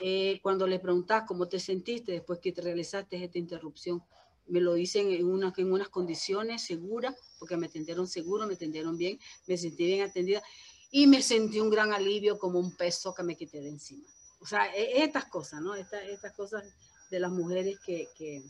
[0.00, 4.04] eh, cuando le preguntas cómo te sentiste después que te realizaste esta interrupción,
[4.46, 8.96] me lo dicen en, una, en unas condiciones seguras, porque me atendieron seguro, me atendieron
[8.96, 10.44] bien, me sentí bien atendida
[10.92, 14.06] y me sentí un gran alivio como un peso que me quité de encima.
[14.40, 15.74] O sea, e, estas cosas, ¿no?
[15.74, 16.62] Estas, estas cosas
[17.10, 18.44] de las mujeres que, que,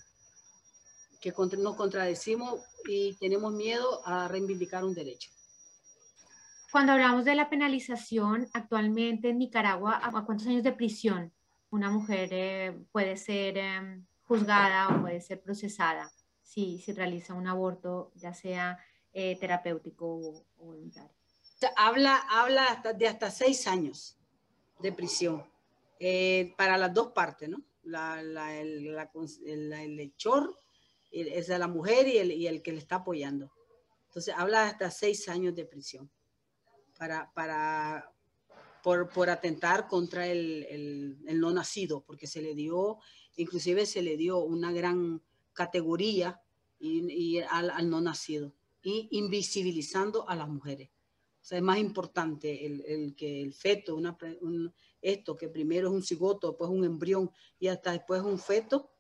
[1.21, 5.31] que nos contradecimos y tenemos miedo a reivindicar un derecho.
[6.73, 11.33] Cuando hablamos de la penalización, actualmente en Nicaragua, ¿a cuántos años de prisión
[11.71, 16.11] una mujer eh, puede ser em, juzgada o puede ser procesada
[16.43, 18.79] si se realiza un aborto, ya sea
[19.13, 21.11] eh, terapéutico o, voluntario?
[21.77, 24.17] Habla, habla de hasta seis años
[24.79, 25.45] de prisión
[25.99, 27.61] eh, para las dos partes, ¿no?
[27.83, 28.97] La, el,
[29.45, 30.57] el, hechor,
[31.11, 33.53] es la mujer y el, y el que le está apoyando.
[34.07, 36.11] Entonces habla de hasta seis años de prisión
[36.99, 38.13] para, para,
[38.83, 42.99] por, por atentar contra el, el, no nacido, porque se le dio,
[43.37, 46.41] inclusive se le dio una gran categoría
[46.79, 50.91] y, al, al, no nacido, y invisibilizando a las mujeres.
[51.41, 55.89] O sea, es más importante el, el que el feto, una, un, esto, que primero
[55.89, 58.91] es un cigoto, después un embrión y hasta después un feto,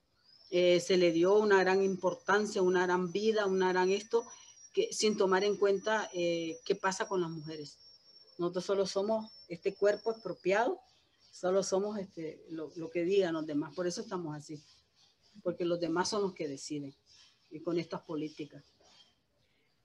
[0.51, 4.25] eh, se le dio una gran importancia, una gran vida, una gran esto,
[4.73, 7.79] que, sin tomar en cuenta eh, qué pasa con las mujeres.
[8.39, 10.81] Nosotros solo somos este cuerpo expropiado,
[11.31, 13.75] solo somos este, lo, lo, que digan los demás.
[13.75, 14.61] Por eso estamos así,
[15.43, 16.95] porque los demás son los que deciden
[17.51, 18.65] y con estas políticas.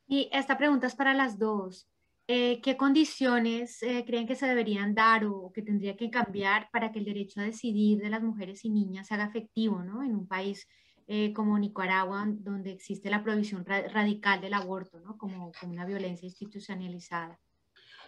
[0.08, 1.88] Y esta pregunta es para las dos.
[2.28, 6.92] Eh, ¿Qué condiciones eh, creen que se deberían dar o que tendría que cambiar para
[6.92, 10.02] que el derecho a decidir de las mujeres y niñas se haga efectivo ¿no?
[10.04, 10.68] en un país
[11.08, 15.20] eh, como Nicaragua, donde existe la prohibición ra radical del aborto ¿no?
[15.20, 17.40] como, como una violencia institucionalizada?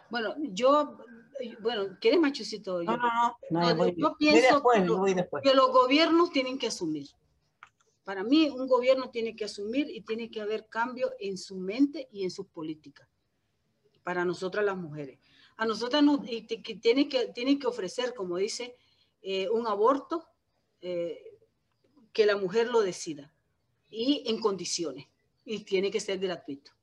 [0.10, 0.98] Bueno, yo,
[1.60, 2.82] bueno, ¿quieres machucito?
[2.82, 3.76] No, no, no.
[3.76, 4.82] no yo pienso después,
[5.44, 7.08] que, que, los gobiernos tienen que asumir.
[8.04, 12.08] Para mí, un gobierno tiene que asumir y tiene que haber cambio en su mente
[12.12, 13.08] y en sus políticas.
[14.08, 15.20] Para nosotras las mujeres.
[15.58, 16.22] A nosotras nos,
[16.82, 18.78] tienen, que, tienen que ofrecer, como dice,
[19.22, 20.30] eh, un aborto
[20.80, 21.40] eh,
[22.14, 23.34] que la mujer lo decida
[23.90, 25.08] y en condiciones.
[25.44, 26.78] Y tiene que ser gratuito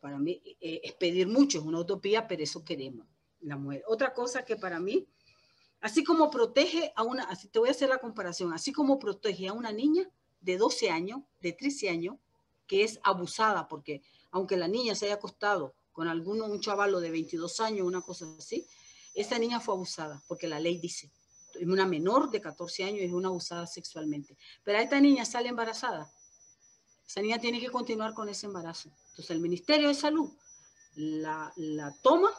[0.00, 3.06] para mí eh, es pedir mucho, es una utopía, pero eso queremos,
[3.40, 3.84] la mujer.
[3.86, 5.06] Otra cosa que para mí,
[5.80, 9.48] así como protege a una, así te voy a hacer la comparación, así como protege
[9.48, 12.16] a una niña de 12 años, de 13 años,
[12.66, 17.10] que es abusada, porque aunque la niña se haya acostado con alguno, un chavalo de
[17.10, 18.66] 22 años, una cosa así,
[19.14, 21.10] esa niña fue abusada, porque la ley dice,
[21.62, 24.36] una menor de 14 años es una abusada sexualmente.
[24.62, 26.10] Pero a esta niña sale embarazada,
[27.06, 28.90] esa niña tiene que continuar con ese embarazo.
[29.10, 30.30] Entonces el Ministerio de Salud
[30.94, 32.30] la, la toma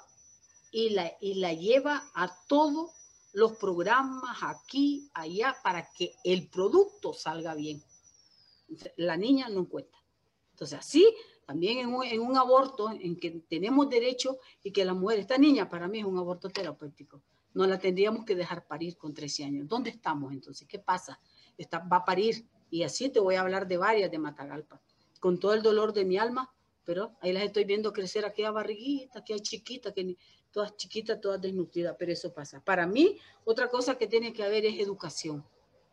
[0.72, 2.92] y la, y la lleva a todos
[3.34, 7.84] los programas aquí, allá, para que el producto salga bien.
[8.98, 9.98] La niña no cuenta.
[10.52, 11.14] Entonces así,
[11.46, 15.38] también en un, en un aborto en que tenemos derecho y que la mujer, esta
[15.38, 17.22] niña para mí es un aborto terapéutico.
[17.54, 19.68] No la tendríamos que dejar parir con 13 años.
[19.68, 20.68] ¿Dónde estamos entonces?
[20.68, 21.20] ¿Qué pasa?
[21.58, 24.82] Está, va a parir y así te voy a hablar de varias de Matagalpa.
[25.20, 26.52] Con todo el dolor de mi alma,
[26.86, 30.18] pero ahí las estoy viendo crecer aquella barriguita, aquella chiquita, que
[30.52, 32.62] todas chiquitas, todas desnutridas, pero eso pasa.
[32.64, 35.46] Para mí, otra cosa que tiene que haber es educación,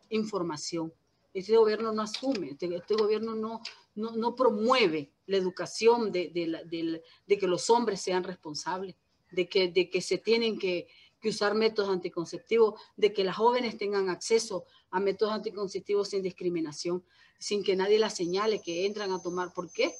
[0.09, 0.93] información.
[1.33, 3.61] Este gobierno no asume, este, este gobierno no,
[3.95, 8.95] no, promueve la educación de, de, que los hombres sean responsables,
[9.29, 10.87] de que, de que se tienen que,
[11.23, 17.03] usar métodos anticonceptivos, de que las jóvenes tengan acceso a métodos anticonceptivos sin discriminación,
[17.37, 19.53] sin que nadie las señale que entran a tomar.
[19.53, 19.93] ¿Por qué?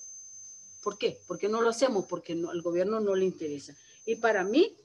[0.82, 1.20] ¿Por qué?
[1.28, 3.76] Porque no lo hacemos, porque no, al gobierno no le interesa.
[4.06, 4.76] Y para mí,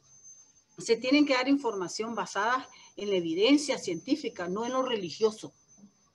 [0.76, 5.54] se tienen que dar información basada en la evidencia científica, no en lo religioso.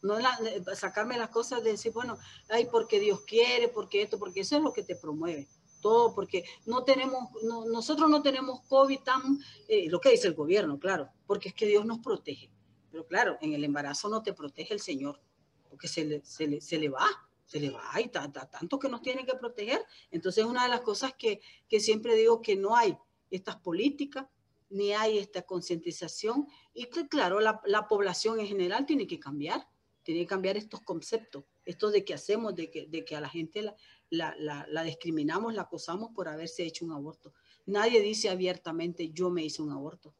[0.02, 2.18] No en sacarme las cosas de decir, bueno,
[2.50, 5.48] ay, porque Dios quiere, porque esto, porque eso es lo que te promueve
[5.80, 10.80] todo, porque no tenemos, nosotros no tenemos COVID tan, eh, lo que dice el gobierno,
[10.80, 12.52] claro, porque es que Dios nos protege.
[12.92, 15.22] Pero claro, en el embarazo no te protege el Señor,
[15.70, 17.08] porque se le, se le, se le va,
[17.46, 19.84] se le va, y tanto que nos tiene que proteger.
[20.12, 22.98] Entonces, una de las cosas que, que siempre digo que no hay
[23.32, 24.28] estas políticas,
[24.70, 29.68] ni hay esta concientización, y que claro, la, la población en general tiene que cambiar,
[30.10, 33.30] tiene que cambiar estos conceptos, esto de que hacemos, de que, de que a la
[33.30, 37.32] gente la, la, discriminamos, la acosamos por haberse hecho un aborto.
[37.68, 40.16] Nadie dice abiertamente yo me hice un aborto.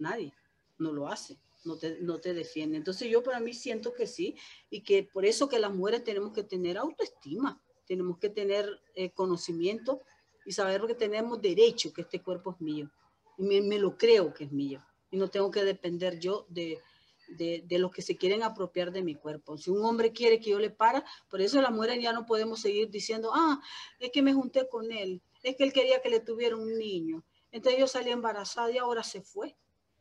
[0.00, 0.34] Nadie.
[0.78, 1.38] No lo hace.
[1.64, 2.78] No te, no te defiende.
[2.78, 4.34] Entonces yo para mí siento que sí
[4.70, 9.12] y que por eso que las mujeres tenemos que tener autoestima, tenemos que tener eh,
[9.12, 10.02] conocimiento
[10.46, 12.90] y saber que tenemos derecho, que este cuerpo es mío.
[13.36, 14.84] Y me, me lo creo que es mío.
[15.12, 16.80] Y no tengo que depender yo de,
[17.28, 19.58] de, de, los que se quieren apropiar de mi cuerpo.
[19.58, 22.60] Si un hombre quiere que yo le para, por eso las mujeres ya no podemos
[22.60, 23.60] seguir diciendo, ah,
[23.98, 27.24] es que me junté con él, es que él quería que le tuviera un niño.
[27.50, 29.56] Entonces yo salí embarazada y ahora se fue.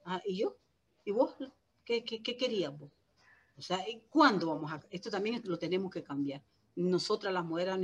[0.05, 0.57] Ah, ¿Y yo?
[1.05, 1.35] ¿Y vos?
[1.85, 2.91] ¿Qué, qué, qué querías vos?
[3.57, 4.81] O sea, ¿cuándo vamos a...?
[4.89, 6.43] Esto también lo tenemos que cambiar
[6.77, 7.75] nosotras las mujeres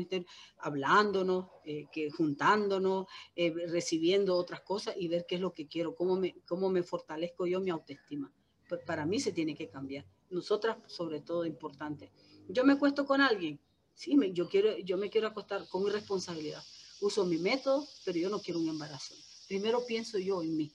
[0.59, 5.95] hablándonos, eh, que juntándonos, eh, recibiendo otras cosas y ver qué es lo que quiero,
[5.95, 8.31] cómo me, cómo me fortalezco yo mi autoestima.
[8.73, 10.03] Pues, para mí se tiene que cambiar.
[10.31, 12.09] Nosotras, sobre todo, importante.
[12.49, 13.59] Yo me acuesto con alguien,
[13.93, 16.63] sí, me, yo, quiero, yo me quiero acostar con mi responsabilidad.
[16.99, 19.13] Uso mi método, pero yo no quiero un embarazo.
[19.47, 20.71] Primero pienso yo en mí,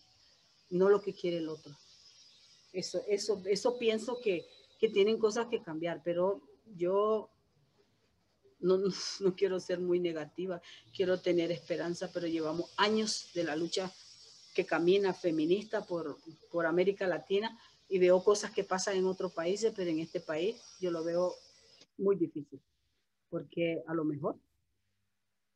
[0.71, 1.77] no lo que quiere el otro.
[2.73, 4.47] Eso, eso, eso pienso que,
[4.79, 6.41] que tienen cosas que cambiar, pero
[6.77, 7.31] yo
[8.61, 10.63] no, no, quiero ser muy negativa,
[10.95, 13.93] quiero tener esperanza, pero llevamos años de la lucha
[14.55, 16.17] que camina feminista por,
[16.53, 17.59] por América Latina
[17.89, 21.33] y veo cosas que pasan en otros países, pero en este país yo lo veo
[21.97, 22.61] muy difícil,
[23.31, 24.37] porque a lo mejor,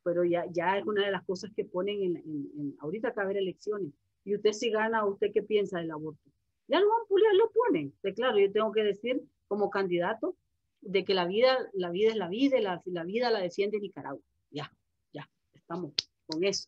[0.03, 3.21] pero ya, ya es una de las cosas que ponen en, en, ahorita que va
[3.21, 3.93] a haber elecciones,
[4.25, 6.29] y usted si gana, ¿usted qué piensa del aborto?
[6.67, 10.35] Ya lo, ya lo ponen, de claro, yo tengo que decir como candidato
[10.81, 14.23] de que la vida, la vida es la vida, la, la vida la defiende Nicaragua,
[14.49, 14.71] ya,
[15.13, 15.93] ya, estamos
[16.25, 16.67] con eso.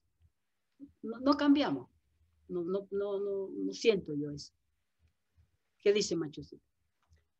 [1.02, 1.90] No, no cambiamos,
[2.50, 4.54] no, no, no, no siento yo eso.
[5.86, 6.66] ¿Qué dice Machucito?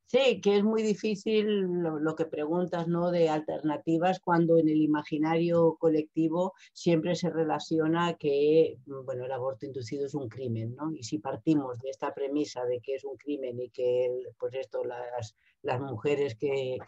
[0.06, 3.10] Sí, que es muy difícil lo, que preguntas, ¿no?
[3.10, 10.06] De alternativas cuando en el imaginario colectivo siempre se relaciona que, bueno, el aborto inducido
[10.06, 10.92] es un crimen, ¿no?
[10.92, 14.84] Y si partimos de esta premisa de que es un crimen y que, pues esto,
[14.84, 16.78] las, las mujeres que,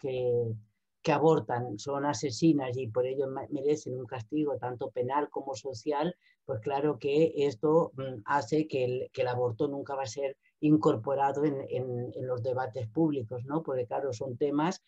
[1.07, 6.99] abortan son asesinas y por ello merecen un castigo tanto penal como social, pues claro
[6.99, 11.65] que esto mm, hace que el, que el aborto nunca va a ser incorporado en,
[11.69, 13.63] en, los debates públicos, ¿no?
[13.63, 14.83] Porque claro, son temas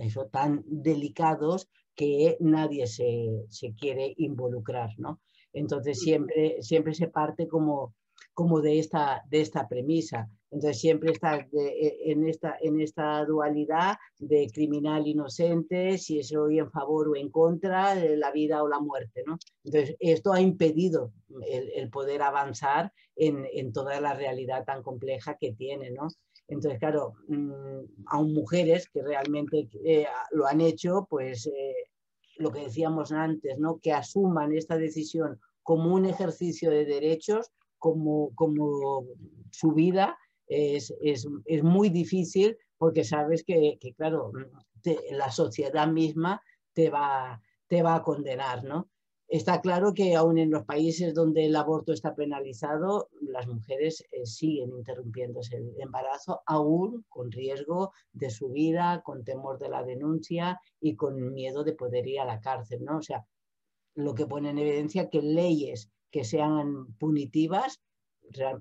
[0.00, 5.20] eso, tan delicados que nadie se, se quiere involucrar, ¿no?
[5.52, 7.94] Entonces siempre, siempre se parte como,
[8.34, 10.30] como de, esta, de esta premisa.
[10.50, 16.70] Entonces siempre estás e, en, esta, en esta dualidad de criminal inocente, si soy en
[16.70, 19.22] favor o en contra de la vida o la muerte.
[19.26, 19.38] ¿no?
[19.64, 21.12] Entonces esto ha impedido
[21.46, 25.90] el, poder avanzar en, en, toda la realidad tan compleja que tiene.
[25.90, 26.08] ¿no?
[26.48, 31.74] Entonces, claro, mm, aún mujeres que realmente eh, lo han hecho, pues eh,
[32.38, 33.78] lo que decíamos antes, ¿no?
[33.80, 39.04] que asuman esta decisión como un ejercicio de derechos, como, como
[39.50, 40.16] su vida,
[40.48, 44.32] es, es, es muy difícil porque sabes que, claro,
[45.10, 46.40] la sociedad misma
[46.72, 48.88] te va, te va a condenar, ¿no?
[49.26, 54.24] Está claro que aún en los países donde el aborto está penalizado, las mujeres eh,
[54.24, 60.58] siguen interrumpiéndose el embarazo, aún con riesgo de su vida, con temor de la denuncia
[60.80, 62.98] y con miedo de poder ir a la cárcel, ¿no?
[62.98, 63.26] O sea,
[63.94, 67.82] lo que pone en evidencia que leyes que sean punitivas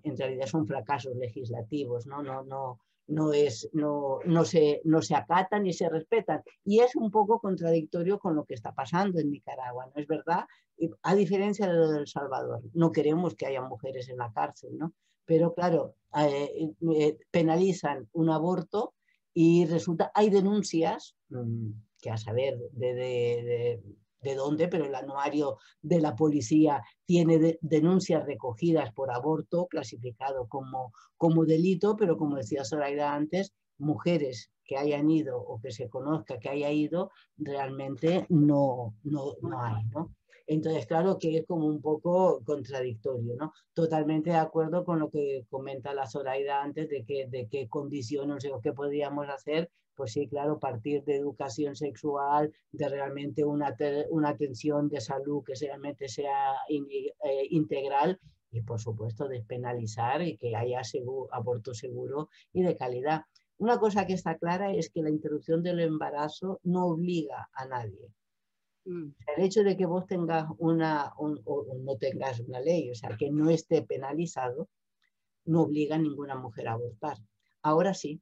[0.04, 2.22] en realidad son fracasos legislativos, ¿no?
[2.24, 6.42] No, no, no, es, no, no, se, no se acatan ni se respetan.
[6.64, 10.46] Y es un poco contradictorio con lo que está pasando en Nicaragua, ¿no es verdad?
[11.04, 14.78] A diferencia de lo de El Salvador, no queremos que haya mujeres en la cárcel,
[14.78, 14.94] ¿no?
[15.26, 18.94] Pero claro, eh, eh, penalizan un aborto
[19.34, 21.70] y resulta, hay denuncias, mm,
[22.02, 23.82] que a saber de,
[24.36, 31.46] dónde, pero el anuario de la policía tiene denuncias recogidas por aborto, clasificado como, como
[31.46, 36.50] delito, pero como decía Zoraida antes, mujeres que hayan ido o que se conozca que
[36.50, 40.14] haya ido, realmente no, no, no hay, ¿no?
[40.48, 43.52] Entonces, claro que es como un poco contradictorio, ¿no?
[43.74, 48.46] Totalmente de acuerdo con lo que comenta la Zoraida antes de, que, de qué condiciones
[48.46, 49.70] o qué podríamos hacer.
[49.98, 53.76] Pues sí, claro, partir de educación sexual, de realmente una,
[54.12, 58.20] una atención de salud que realmente sea eh, integral
[58.52, 60.82] y, por supuesto, despenalizar y que haya
[61.32, 63.24] aborto seguro y de calidad.
[63.58, 68.14] Una cosa que está clara es que la interrupción del embarazo no obliga a nadie.
[68.86, 69.16] Mm.
[69.36, 73.32] El hecho de que vos tengas una, o no tengas una ley, o sea, que
[73.32, 74.70] no esté penalizado,
[75.46, 77.18] no obliga a ninguna mujer a abortar.
[77.64, 78.22] Ahora sí,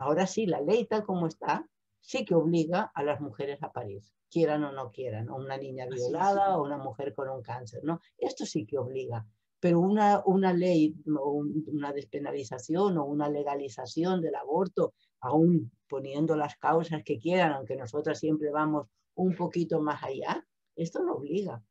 [0.00, 1.66] ahora sí, la ley tal como está,
[2.00, 5.86] sí que obliga a las mujeres a parir, quieran o no quieran, o una niña
[5.86, 8.00] violada o una mujer con un cáncer, ¿no?
[8.16, 9.26] Esto sí que obliga,
[9.60, 17.02] pero una, una ley, una despenalización o una legalización del aborto, aún poniendo las causas
[17.04, 20.46] que quieran, aunque nosotras siempre vamos un poquito más allá,
[20.76, 21.62] esto no obliga.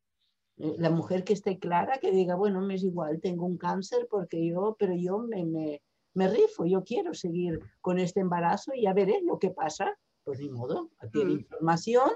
[0.58, 4.06] Eh, la mujer que esté clara, que diga, bueno, me es igual, tengo un cáncer
[4.08, 5.82] porque yo, pero yo me, me,
[6.14, 9.96] me rifo, yo quiero seguir con este embarazo y ya veré lo que pasa.
[10.24, 11.38] Pues ni modo, tiene mm.
[11.38, 12.10] información,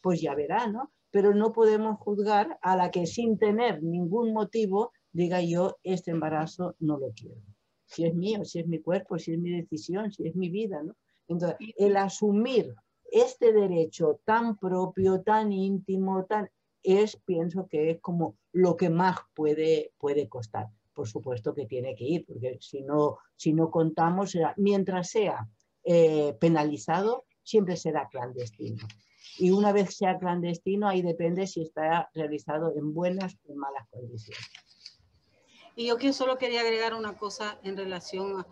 [0.00, 0.92] pues ya verá, ¿no?
[1.10, 6.76] Pero no podemos juzgar a la que sin tener ningún motivo diga yo, este embarazo
[6.78, 7.40] no lo quiero.
[7.86, 10.82] Si es mío, si es mi cuerpo, si es mi decisión, si es mi vida,
[10.82, 10.94] ¿no?
[11.28, 12.74] Entonces, el asumir
[13.10, 16.50] este derecho tan propio, tan íntimo, tan
[16.82, 20.68] es, pienso que es como lo que más puede, puede costar.
[20.96, 25.46] Por supuesto que tiene que ir, porque si no, si no contamos, mientras sea
[25.84, 28.88] eh, penalizado, siempre será clandestino.
[29.38, 33.86] Y una vez sea clandestino, ahí depende si está realizado en buenas o en malas
[33.90, 34.42] condiciones.
[35.74, 38.46] Y yo que solo quería agregar una cosa en relación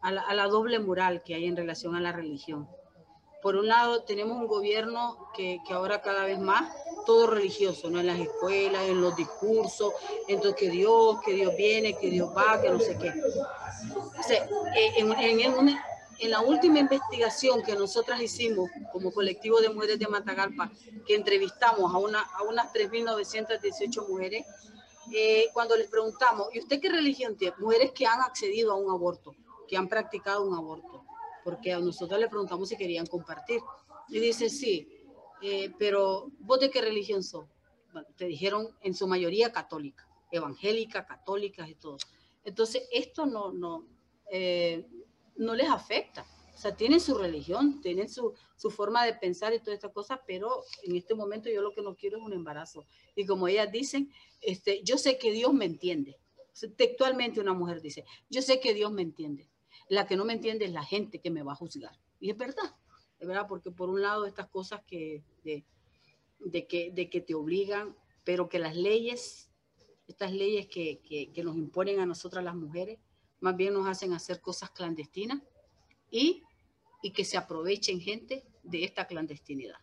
[0.00, 2.68] a la doble moral que hay en relación a la religión
[3.42, 6.72] por un lado tenemos un gobierno que, ahora cada vez más
[7.06, 8.00] todo religioso, ¿no?
[8.00, 9.92] En las escuelas, en los discursos,
[10.26, 13.08] entonces que Dios, que Dios viene, que Dios va, que no sé qué.
[14.76, 20.70] Eh, en, la última investigación que nosotras hicimos como colectivo de mujeres de Matagalpa,
[21.06, 24.44] que entrevistamos a, una, a unas 3.918 mujeres,
[25.14, 27.54] eh, cuando les preguntamos, ¿y usted qué religión tiene?
[27.58, 29.34] Mujeres que han accedido a un aborto,
[29.68, 31.07] que han practicado un aborto
[31.48, 33.62] porque a nosotros le preguntamos si querían compartir.
[34.10, 34.86] Y dice, sí,
[35.40, 37.46] eh, pero ¿vos de qué religión sos?
[38.18, 41.96] te dijeron en su mayoría católica, evangélica, católicas y todo.
[42.44, 43.86] Entonces, esto no, no,
[44.30, 44.86] eh,
[45.36, 46.26] no les afecta.
[46.54, 50.20] O sea, tienen su religión, tienen su, su forma de pensar y todas estas cosas,
[50.26, 52.84] pero en este momento yo lo que no quiero es un embarazo.
[53.16, 56.18] Y como ellas dicen, este, yo sé que Dios me entiende.
[56.76, 59.48] Textualmente una mujer dice, yo sé que Dios me entiende.
[59.88, 61.98] La que no me entiende es la gente que me va a juzgar.
[62.20, 62.74] Y es verdad,
[63.18, 67.96] es verdad, porque por un lado estas cosas que, de, que, de que te obligan,
[68.24, 69.50] pero que las leyes,
[70.06, 72.98] estas leyes que, que, nos imponen a nosotras las mujeres,
[73.40, 75.40] más bien nos hacen hacer cosas clandestinas
[76.10, 76.42] y,
[77.02, 79.78] y que se aprovechen gente de esta clandestinidad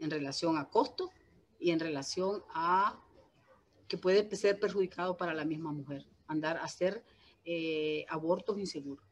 [0.00, 1.10] en relación a costo
[1.58, 3.02] y en relación a
[3.88, 7.02] que puede ser perjudicado para la misma mujer, andar a hacer
[7.44, 9.07] eh, abortos inseguros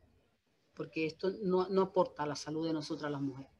[0.77, 3.51] porque esto no, no aporta a la salud de nosotras las mujeres.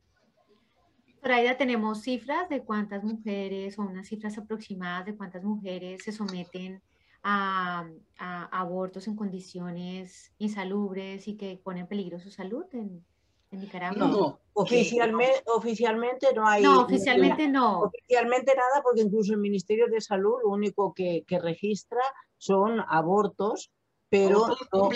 [1.21, 6.81] Zoraida, tenemos cifras de cuántas mujeres o unas cifras aproximadas de cuántas mujeres se someten
[7.25, 7.89] a,
[8.53, 13.05] abortos en condiciones insalubres y que ponen en peligro su salud en,
[13.51, 14.07] Nicaragua.
[14.07, 16.63] No, oficialmente, oficialmente no hay.
[16.63, 17.85] No, oficialmente no.
[17.85, 22.01] Oficialmente nada, porque incluso el Ministerio de Salud lo único que, que registra
[22.37, 23.73] son abortos,
[24.11, 24.91] pero no,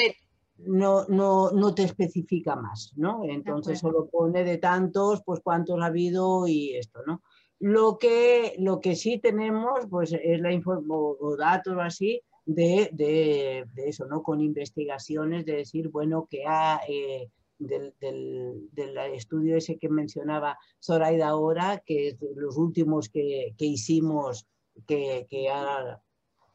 [0.67, 3.23] no, no, no te especifica más, ¿no?
[3.25, 7.23] Entonces solo pone de tantos, pues cuántos ha habido y esto, ¿no?
[7.59, 13.65] Lo que, lo que sí tenemos, pues es la información o datos así de, de,
[13.75, 14.23] de, eso, ¿no?
[14.23, 16.81] Con investigaciones de decir, bueno, que ha...
[16.89, 23.55] Eh, del, del, del, estudio ese que mencionaba Zoraida ahora, que es los últimos que,
[23.59, 24.47] que hicimos,
[24.87, 26.01] que, que ha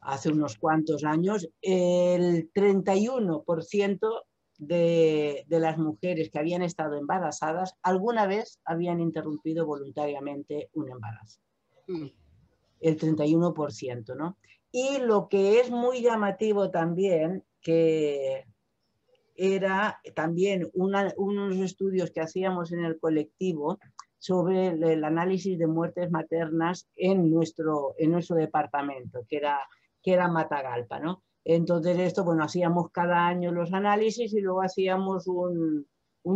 [0.05, 4.23] hace unos cuantos años, el 31%
[4.57, 11.39] de, las mujeres que habían estado embarazadas alguna vez habían interrumpido voluntariamente un embarazo.
[11.87, 12.07] Mm.
[12.81, 14.37] El 31%, ¿no?
[14.71, 18.45] Y lo que es muy llamativo también, que
[19.35, 23.79] era también unos estudios que hacíamos en el colectivo
[24.17, 29.59] sobre el, análisis de muertes maternas en nuestro, en nuestro departamento, que era,
[30.05, 31.23] que era Matagalpa, ¿no?
[31.43, 35.87] Entonces esto, bueno, hacíamos cada año los análisis y luego hacíamos un,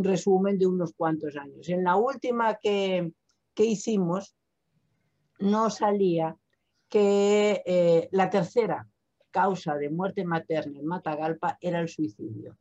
[0.03, 1.69] resumen de unos cuantos años.
[1.69, 3.11] En la última que,
[3.55, 4.35] hicimos,
[5.39, 6.35] no salía
[6.89, 8.87] que eh, la tercera
[9.29, 12.57] causa de muerte materna en Matagalpa era el suicidio.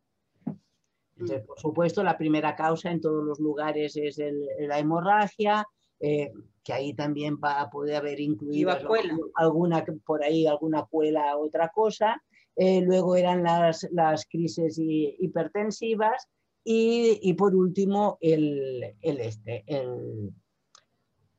[1.16, 4.20] Por supuesto, la primera causa en todos los lugares es
[4.58, 5.66] la hemorragia,
[6.00, 6.32] eh,
[6.68, 8.70] que ahí también va a poder haber incluido
[9.36, 12.22] alguna por ahí, alguna cuela, otra cosa.
[12.56, 16.28] Eh, luego eran las, las crisis hipertensivas
[16.62, 20.30] y, por último el, el este, el,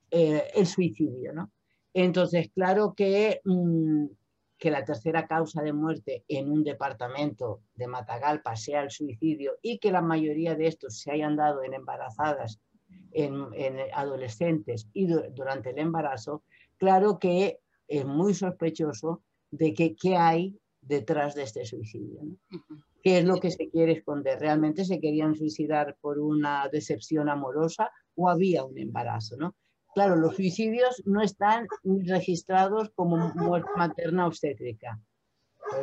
[0.10, 1.32] eh, el, suicidio.
[1.32, 1.52] ¿no?
[1.94, 4.06] Entonces, claro que, mm,
[4.58, 9.78] que la tercera causa de muerte en un departamento de Matagalpa sea el suicidio y
[9.78, 12.60] que la mayoría de estos se hayan dado en embarazadas,
[13.12, 16.44] en, en adolescentes y durante el embarazo,
[16.78, 22.22] claro que es muy sospechoso de que qué hay detrás de este suicidio.
[23.02, 24.40] ¿Qué es lo que se quiere esconder?
[24.40, 29.38] ¿Realmente se querían suicidar por una decepción amorosa o había un embarazo?
[29.38, 29.56] ¿no?
[29.94, 35.00] Claro, los suicidios no están registrados como muerte materna obstétrica.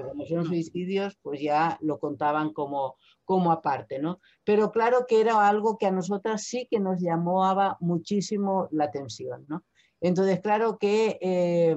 [0.09, 4.21] Como son suicidios, pues ya lo contaban como, como aparte, ¿no?
[4.45, 9.45] Pero claro que era algo que a nosotras sí que nos llamaba muchísimo la atención,
[9.49, 9.65] ¿no?
[10.01, 11.77] Entonces, claro que eh,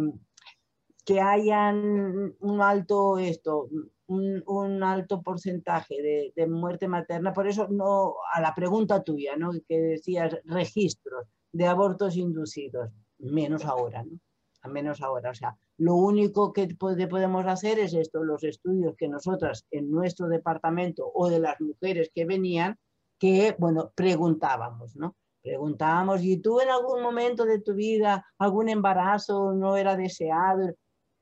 [1.10, 3.68] que hayan un alto esto,
[4.06, 7.34] un, alto porcentaje de, muerte materna.
[7.34, 9.50] Por eso no a la pregunta tuya, ¿no?
[9.68, 14.20] que decías registros de abortos inducidos, menos ahora, ¿no?
[14.62, 15.32] A menos ahora.
[15.32, 20.28] O sea, lo único que podemos hacer es esto, los estudios que nosotras en nuestro
[20.28, 22.78] departamento o de las mujeres que venían,
[23.18, 25.16] que, bueno, preguntábamos, ¿no?
[25.42, 30.76] Preguntábamos, ¿y tú en algún momento de tu vida algún embarazo no era deseado?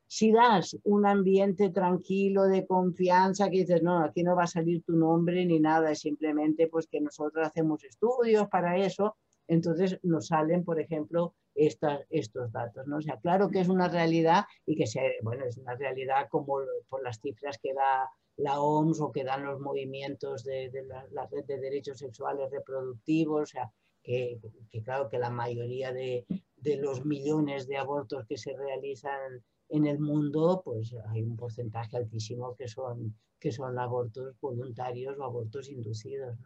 [0.08, 4.82] Si das un ambiente tranquilo, de confianza, que dices, no, aquí no va a salir
[4.84, 10.28] tu nombre ni nada, es simplemente pues que nosotros hacemos estudios para eso, entonces nos
[10.28, 12.88] salen, por ejemplo, estos datos.
[12.88, 12.98] ¿no?
[12.98, 16.60] O sea, claro que es una realidad y que se, bueno, es una realidad como
[16.90, 20.72] por las cifras que da la OMS o que dan los movimientos de,
[21.12, 23.72] la, red de derechos sexuales reproductivos, o sea,
[24.04, 24.40] que,
[24.86, 26.26] claro que la mayoría de,
[26.58, 31.98] de, los millones de abortos que se realizan en el mundo pues hay un porcentaje
[31.98, 36.38] altísimo que son, que son abortos voluntarios o abortos inducidos.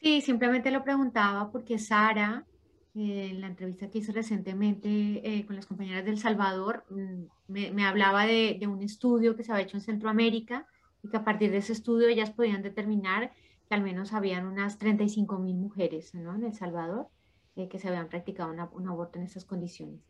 [0.00, 2.46] Sí, simplemente lo preguntaba porque Sara,
[2.94, 8.26] en la entrevista que hizo recientemente eh, con las compañeras del Salvador, mm, me, hablaba
[8.26, 10.66] de, un estudio que se había hecho en Centroamérica
[11.02, 13.32] y que a partir de ese estudio ellas podían determinar
[13.68, 16.34] que al menos habían unas 35 mil mujeres ¿no?
[16.34, 17.08] en El Salvador
[17.56, 20.00] eh, que se habían practicado un aborto en esas condiciones.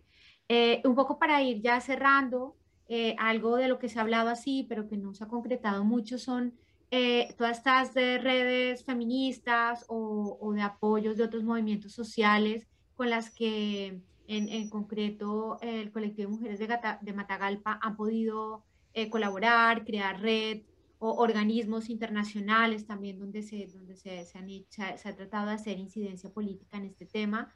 [0.48, 2.56] Eh, un poco para ir ya cerrando,
[2.88, 5.84] eh, algo de lo que se ha hablado así, pero que no se ha concretado
[5.84, 6.54] mucho, son
[6.90, 14.00] eh, todas estas redes feministas o, de apoyos de otros movimientos sociales con las que
[14.26, 18.64] en, concreto el colectivo de mujeres de, de Matagalpa han podido
[19.10, 20.62] colaborar, crear red
[20.98, 26.76] o organismos internacionales también donde se, donde se, se ha tratado de hacer incidencia política
[26.76, 27.52] en este tema.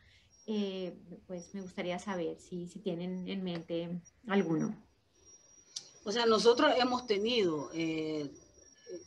[0.46, 4.74] Eh, pues me gustaría saber si, si, tienen en mente alguno.
[6.04, 8.28] O sea, nosotros hemos tenido eh,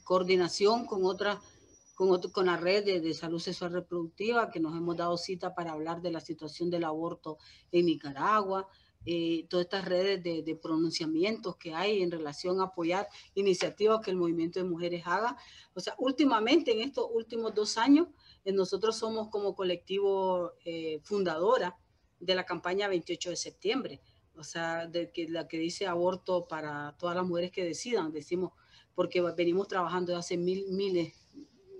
[0.03, 1.39] coordinación con otra
[1.95, 6.01] con, con la red de, salud sexual reproductiva, que nos hemos dado cita para hablar
[6.01, 7.37] de la situación del aborto
[7.71, 8.67] en Nicaragua,
[9.05, 14.11] eh, todas estas redes de, de, pronunciamientos que hay en relación a apoyar iniciativas que
[14.11, 15.37] el movimiento de mujeres haga.
[15.73, 18.07] O sea, últimamente, en estos últimos dos años,
[18.43, 21.77] eh, nosotros somos como colectivo eh, fundadora
[22.19, 24.01] de la campaña 28 de septiembre,
[24.35, 28.53] o sea, de que, la que dice aborto para todas las mujeres que decidan, decimos,
[28.95, 31.13] porque venimos trabajando hace mil, miles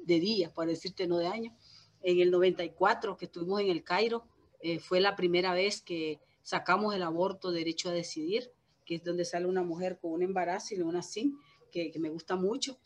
[0.03, 1.53] de días, para decirte no de años.
[2.01, 4.25] En el 94, que estuvimos en el Cairo,
[4.59, 8.51] eh, fue la primera vez que sacamos el aborto derecho a decidir,
[8.85, 11.39] que es donde sale una mujer con un embarazo y una sin,
[11.71, 12.77] que, que me gusta mucho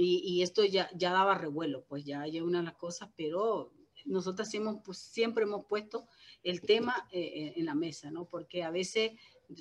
[0.00, 3.72] y, esto ya, ya daba revuelo, pues ya hay una de las cosas, pero
[4.04, 6.06] nosotros hemos, pues, siempre hemos puesto
[6.44, 8.24] el tema eh, eh, en la mesa, ¿no?
[8.24, 9.10] Porque a veces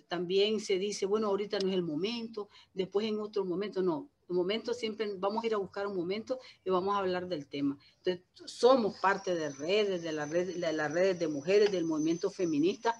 [0.07, 4.09] también se dice, bueno, ahorita no es el momento, después en otro momento, no.
[4.27, 7.47] De momento siempre vamos a ir a buscar un momento y vamos a hablar del
[7.47, 7.77] tema.
[7.97, 12.29] Entonces, somos parte de redes, de, la red, de las redes de mujeres, del movimiento
[12.29, 12.93] feminista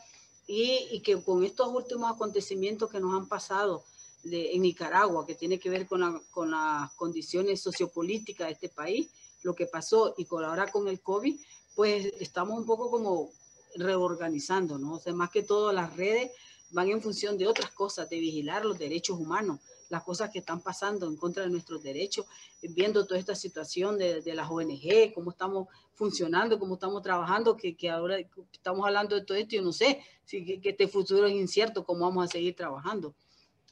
[0.48, 3.84] y, y, que con estos últimos acontecimientos que nos han pasado
[4.24, 8.70] de, en Nicaragua, que tiene que ver con, la, con las condiciones sociopolíticas de este
[8.70, 9.10] país,
[9.44, 11.38] lo que pasó y con ahora con el COVID,
[11.76, 13.32] pues estamos un poco como
[13.76, 14.96] reorganizando, ¿no?
[14.96, 16.32] O sea, más que todo las redes
[16.72, 19.60] van en función de otras cosas, de vigilar los derechos humanos,
[19.90, 22.26] las cosas que están pasando en contra de nuestros derechos,
[22.62, 27.76] viendo toda esta situación de, de las ONG, cómo estamos funcionando, cómo estamos trabajando, que,
[27.76, 28.18] que ahora
[28.52, 31.86] estamos hablando de todo esto, yo no sé si que, que, este futuro es incierto,
[31.86, 33.16] cómo vamos a seguir trabajando.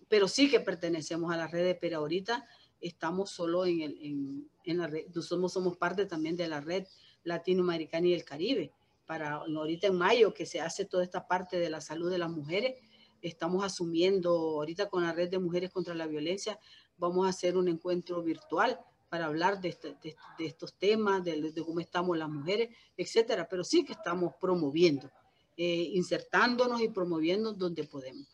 [0.08, 2.48] Pero sí que pertenecemos a las redes, pero ahorita
[2.80, 6.86] estamos solo en, el, en, en la red, somos, somos parte también de la red
[7.24, 8.72] latinoamericana y el Caribe.
[9.06, 12.30] Para ahorita en mayo que se hace toda esta parte de la salud de las
[12.30, 12.76] mujeres,
[13.22, 16.60] estamos asumiendo ahorita con la red de mujeres contra la violencia,
[16.98, 18.80] vamos a hacer un encuentro virtual
[19.10, 23.48] para hablar de, este, de, de estos temas, de, de, cómo estamos las mujeres, etcétera.
[23.50, 25.10] Pero sí que estamos promoviendo,
[25.58, 28.28] eh, insertándonos y promoviendo donde podemos.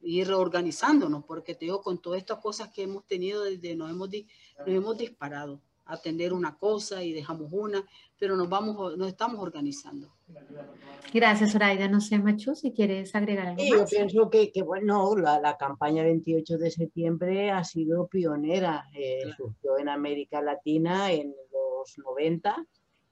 [0.00, 4.08] Y reorganizándonos, porque te digo, con todas estas cosas que hemos tenido, desde nos hemos,
[4.08, 7.84] nos hemos disparado atender una cosa y dejamos una,
[8.18, 10.14] pero nos vamos, nos estamos organizando.
[11.12, 11.88] Gracias, Zoraida.
[11.88, 13.90] No sé, Machu, si quieres agregar algo sí, más.
[13.90, 18.86] Yo pienso que, que bueno, la, la, campaña 28 de septiembre ha sido pionera.
[18.94, 19.36] Eh, claro.
[19.36, 22.66] Surgió en América Latina en los 90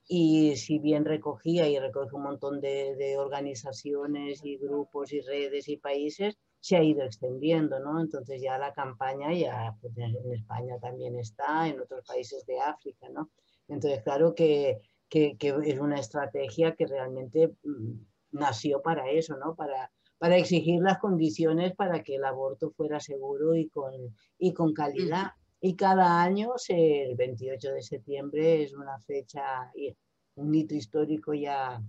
[0.09, 5.69] y si bien recogía y recoge un montón de, de organizaciones y grupos y redes
[5.69, 6.37] y países,
[6.67, 8.01] se ha ido extendiendo, ¿no?
[8.01, 13.09] Entonces ya la campaña ya pues en España también está, en otros países de África,
[13.09, 13.31] ¿no?
[13.69, 17.93] Entonces claro que, que, que es una estrategia que realmente mmm,
[18.33, 19.55] nació para eso, ¿no?
[19.55, 23.93] Para, para exigir las condiciones para que el aborto fuera seguro y con,
[24.37, 25.35] y con calidad.
[25.61, 29.71] Y cada año, el 28 de septiembre, es una fecha,
[30.35, 31.81] un hito histórico ya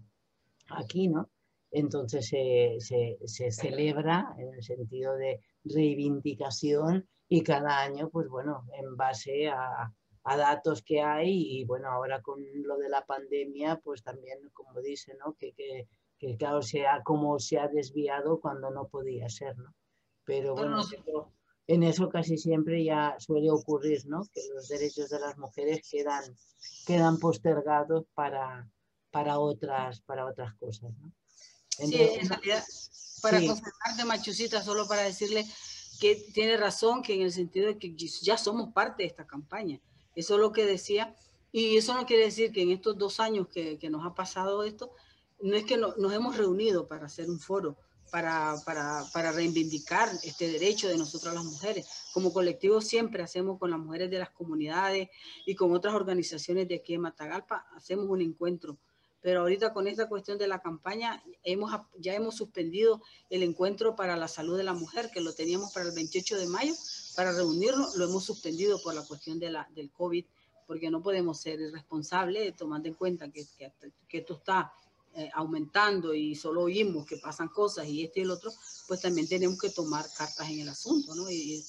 [0.69, 1.32] aquí, ¿no?
[1.72, 8.63] Entonces se, se, se, celebra en el sentido de reivindicación y cada año, pues bueno,
[8.74, 9.91] en base a,
[10.24, 14.82] a, datos que hay y bueno, ahora con lo de la pandemia, pues también, como
[14.82, 15.34] dice, ¿no?
[15.34, 15.88] Que, que,
[16.18, 19.74] que claro, sea como se ha desviado cuando no podía ser, ¿no?
[20.26, 21.32] Pero bueno, pero
[21.68, 24.24] en eso casi siempre ya suele ocurrir, ¿no?
[24.34, 26.24] Que los derechos de las mujeres quedan,
[26.86, 28.70] quedan postergados para,
[29.11, 31.11] para, otras, para otras cosas, ¿no?
[31.80, 32.63] Entonces, sí, en realidad,
[33.21, 33.49] para sí.
[33.97, 35.45] de Machucita, solo para decirle
[35.99, 39.80] que tiene razón, que en el sentido de que ya somos parte de esta campaña.
[40.15, 41.15] Eso es lo que decía.
[41.51, 44.63] Y eso no quiere decir que en estos dos años que, que nos ha pasado
[44.63, 44.91] esto,
[45.41, 47.78] no es que no, nos hemos reunido para hacer un foro,
[48.11, 51.88] para, para, para, reivindicar este derecho de nosotras las mujeres.
[52.13, 55.09] Como colectivo siempre hacemos con las mujeres de las comunidades
[55.45, 58.78] y con otras organizaciones de aquí en Matagalpa, hacemos un encuentro
[59.22, 64.15] pero ahorita con esta cuestión de la campaña hemos, ya hemos suspendido el encuentro para
[64.15, 66.74] la salud de la mujer, que lo teníamos para el 28 de mayo,
[67.15, 70.26] para reunirnos, lo hemos suspendido por la cuestión de la, del COVID,
[70.68, 73.72] porque no podemos ser irresponsables, tomando en cuenta que, que,
[74.07, 74.72] que esto está
[75.15, 78.51] eh, aumentando y solo oímos que pasan cosas y este y el otro,
[78.88, 81.30] pues también tenemos que tomar cartas en el asunto, ¿no?
[81.30, 81.63] Y, y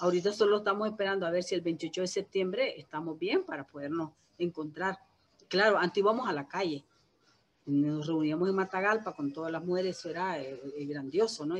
[0.00, 4.10] ahorita solo estamos esperando a ver si el 28 de septiembre estamos bien para podernos
[4.36, 4.98] encontrar
[5.52, 6.82] claro, antes íbamos a la calle,
[7.66, 11.56] nos reuníamos en Matagalpa con todas las mujeres, eso era eh, eh, grandioso, ¿no?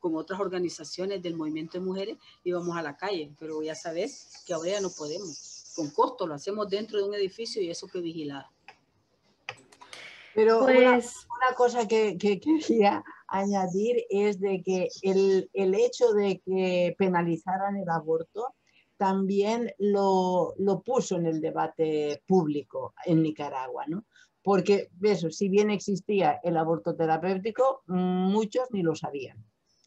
[0.00, 4.52] Con otras organizaciones del movimiento de mujeres íbamos a la calle, pero ya sabes que
[4.52, 8.00] ahora ya no podemos, con costo, lo hacemos dentro de un edificio y eso que
[8.00, 8.50] vigilada.
[10.34, 10.78] Pero pues...
[10.80, 16.96] una, una, cosa que, que, quería añadir es de que el, el hecho de que
[16.98, 18.55] penalizaran el aborto
[18.96, 24.04] también lo, lo, puso en el debate público en Nicaragua, ¿no?
[24.42, 29.44] Porque eso, si bien existía el aborto terapéutico, muchos ni lo sabían.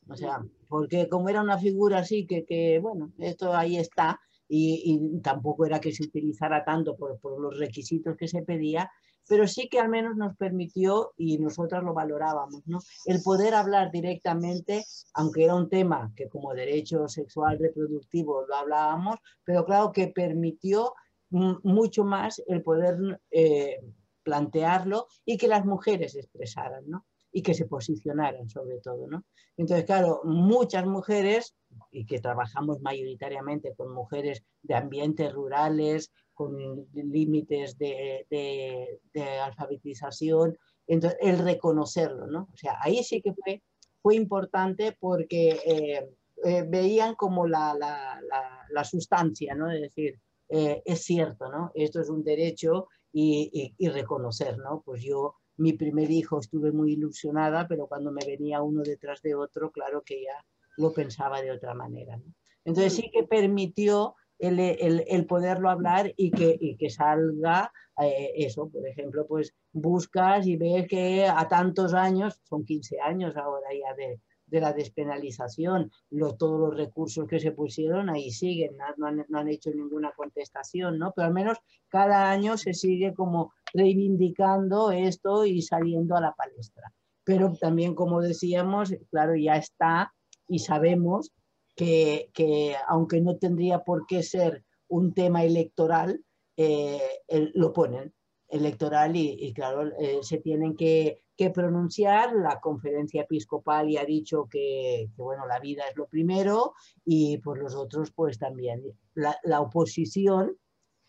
[0.10, 4.82] O sea, porque como era una figura así que, que bueno, esto ahí está, y,
[4.84, 8.92] y, tampoco era que se utilizara tanto por, por los requisitos que se pedía,
[9.30, 12.80] pero sí que al menos nos permitió, y nosotras lo valorábamos, ¿no?
[13.06, 19.20] el poder hablar directamente, aunque era un tema que como derecho sexual reproductivo lo hablábamos,
[19.46, 20.94] pero claro que permitió
[21.30, 23.80] mucho más el poder eh,
[24.24, 27.06] plantearlo y que las mujeres expresaran, ¿no?
[27.32, 29.08] Y que se posicionaran sobre todo.
[29.08, 29.24] ¿no?
[29.58, 31.56] Entonces, claro, muchas mujeres,
[31.92, 36.58] y que trabajamos mayoritariamente con mujeres de ambientes rurales, con
[36.94, 39.00] límites de,
[39.44, 40.58] alfabetización,
[40.88, 42.48] entonces el reconocerlo, ¿no?
[42.54, 43.62] O sea, ahí sí que fue,
[44.02, 46.10] fue importante porque eh,
[46.46, 48.22] eh, veían como la, la,
[48.70, 49.70] la, sustancia, ¿no?
[49.70, 50.18] Es decir,
[50.48, 51.72] eh, es cierto, ¿no?
[51.76, 54.82] Esto es un derecho y, y, reconocer, ¿no?
[54.86, 59.36] Pues yo, mi primer hijo, estuve muy ilusionada, pero cuando me venía uno detrás de
[59.36, 60.46] otro, claro que ya
[60.78, 62.34] lo pensaba de otra manera, ¿no?
[62.66, 68.70] Entonces sí que permitió el, el, poderlo hablar y que, y que salga eh, eso,
[68.70, 73.94] por ejemplo, pues buscas y ves que a tantos años, son 15 años ahora ya
[73.96, 75.92] de, de la despenalización,
[76.38, 80.98] todos los recursos que se pusieron ahí siguen, no han, no han, hecho ninguna contestación,
[80.98, 81.14] ¿no?
[81.16, 81.58] Pero al menos
[81.88, 86.94] cada año se sigue como reivindicando esto y saliendo a la palestra.
[87.24, 90.14] Pero también, como decíamos, claro, ya está
[90.48, 91.32] y sabemos
[91.76, 96.24] que, que aunque no tendría por qué ser un tema electoral,
[96.58, 97.22] eh,
[97.54, 98.14] lo ponen
[98.50, 102.36] electoral y, claro, eh, se tienen que, que, pronunciar.
[102.36, 106.74] La conferencia episcopal ya ha dicho que, que, bueno, la vida es lo primero
[107.06, 108.84] y por los otros pues también.
[109.14, 110.58] La, la oposición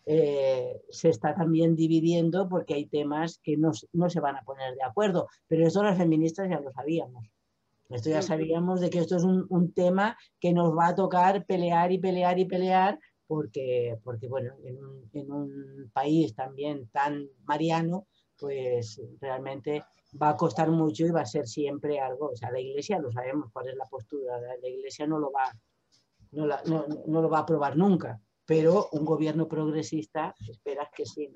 [0.05, 4.75] eh, se está también dividiendo porque hay temas que no, no, se van a poner
[4.75, 7.27] de acuerdo, pero eso las feministas ya lo sabíamos.
[7.89, 11.45] Esto ya sabíamos de que esto es un, un tema que nos va a tocar
[11.45, 12.97] pelear y pelear y pelear
[13.27, 19.83] porque, porque bueno, en un, en un país también tan mariano, pues realmente
[20.21, 22.29] va a costar mucho y va a ser siempre algo.
[22.29, 24.39] O sea, la Iglesia lo sabemos cuál es la postura.
[24.61, 25.53] La Iglesia no lo va,
[26.31, 28.19] no, la, no, no lo va a aprobar nunca,
[28.51, 31.33] pero un gobierno progresista esperas que sí.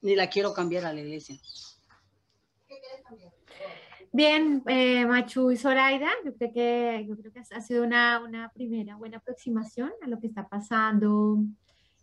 [0.00, 1.36] Ni la quiero cambiar a la Iglesia.
[2.66, 3.32] ¿Qué quieres cambiar?
[4.10, 8.50] Bien, eh, Machu y Zoraida, yo creo que, yo creo que ha sido una, una
[8.54, 11.44] primera buena aproximación a lo que está pasando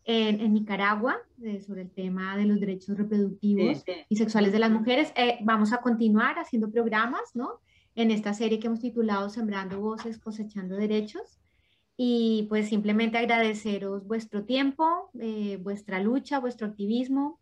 [0.04, 4.06] en, en Nicaragua eh, sobre el tema de los derechos reproductivos sí, sí.
[4.08, 5.12] y sexuales de las mujeres.
[5.16, 7.60] Eh, vamos a continuar haciendo programas, ¿no?
[7.96, 11.40] En esta serie que hemos titulado Sembrando Voces, Cosechando Derechos.
[12.00, 17.40] Y pues simplemente agradeceros vuestro tiempo, eh, vuestra lucha, vuestro activismo,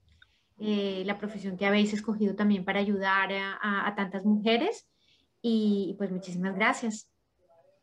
[0.60, 4.88] eh, la profesión que habéis escogido también para ayudar a, a, a tantas mujeres.
[5.41, 7.12] Y, pues muchísimas gracias.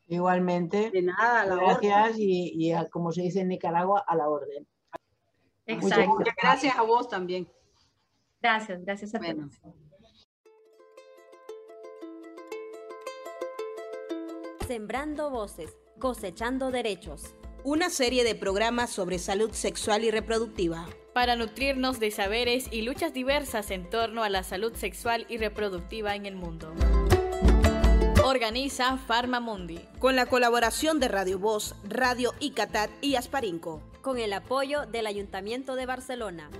[0.09, 0.91] Igualmente.
[0.91, 4.67] De nada, la gracias y, y a, como se dice en Nicaragua, a la orden.
[5.67, 6.09] Exacto.
[6.09, 7.49] Muchas gracias a vos también.
[8.41, 9.49] Gracias, gracias a bueno.
[9.63, 9.77] todos.
[14.67, 17.37] Sembrando voces, cosechando derechos.
[17.63, 23.15] Una serie de programas sobre salud sexual y reproductiva para nutrirnos de saberes y luchas
[23.15, 26.73] diversas en torno a la salud sexual y reproductiva en el mundo.
[28.25, 29.79] Organiza Farmamundi.
[30.01, 33.81] Con la colaboración de Radio Voz, Radio Icatat y Asparinco.
[34.01, 36.51] Con el apoyo del Ayuntamiento de Barcelona.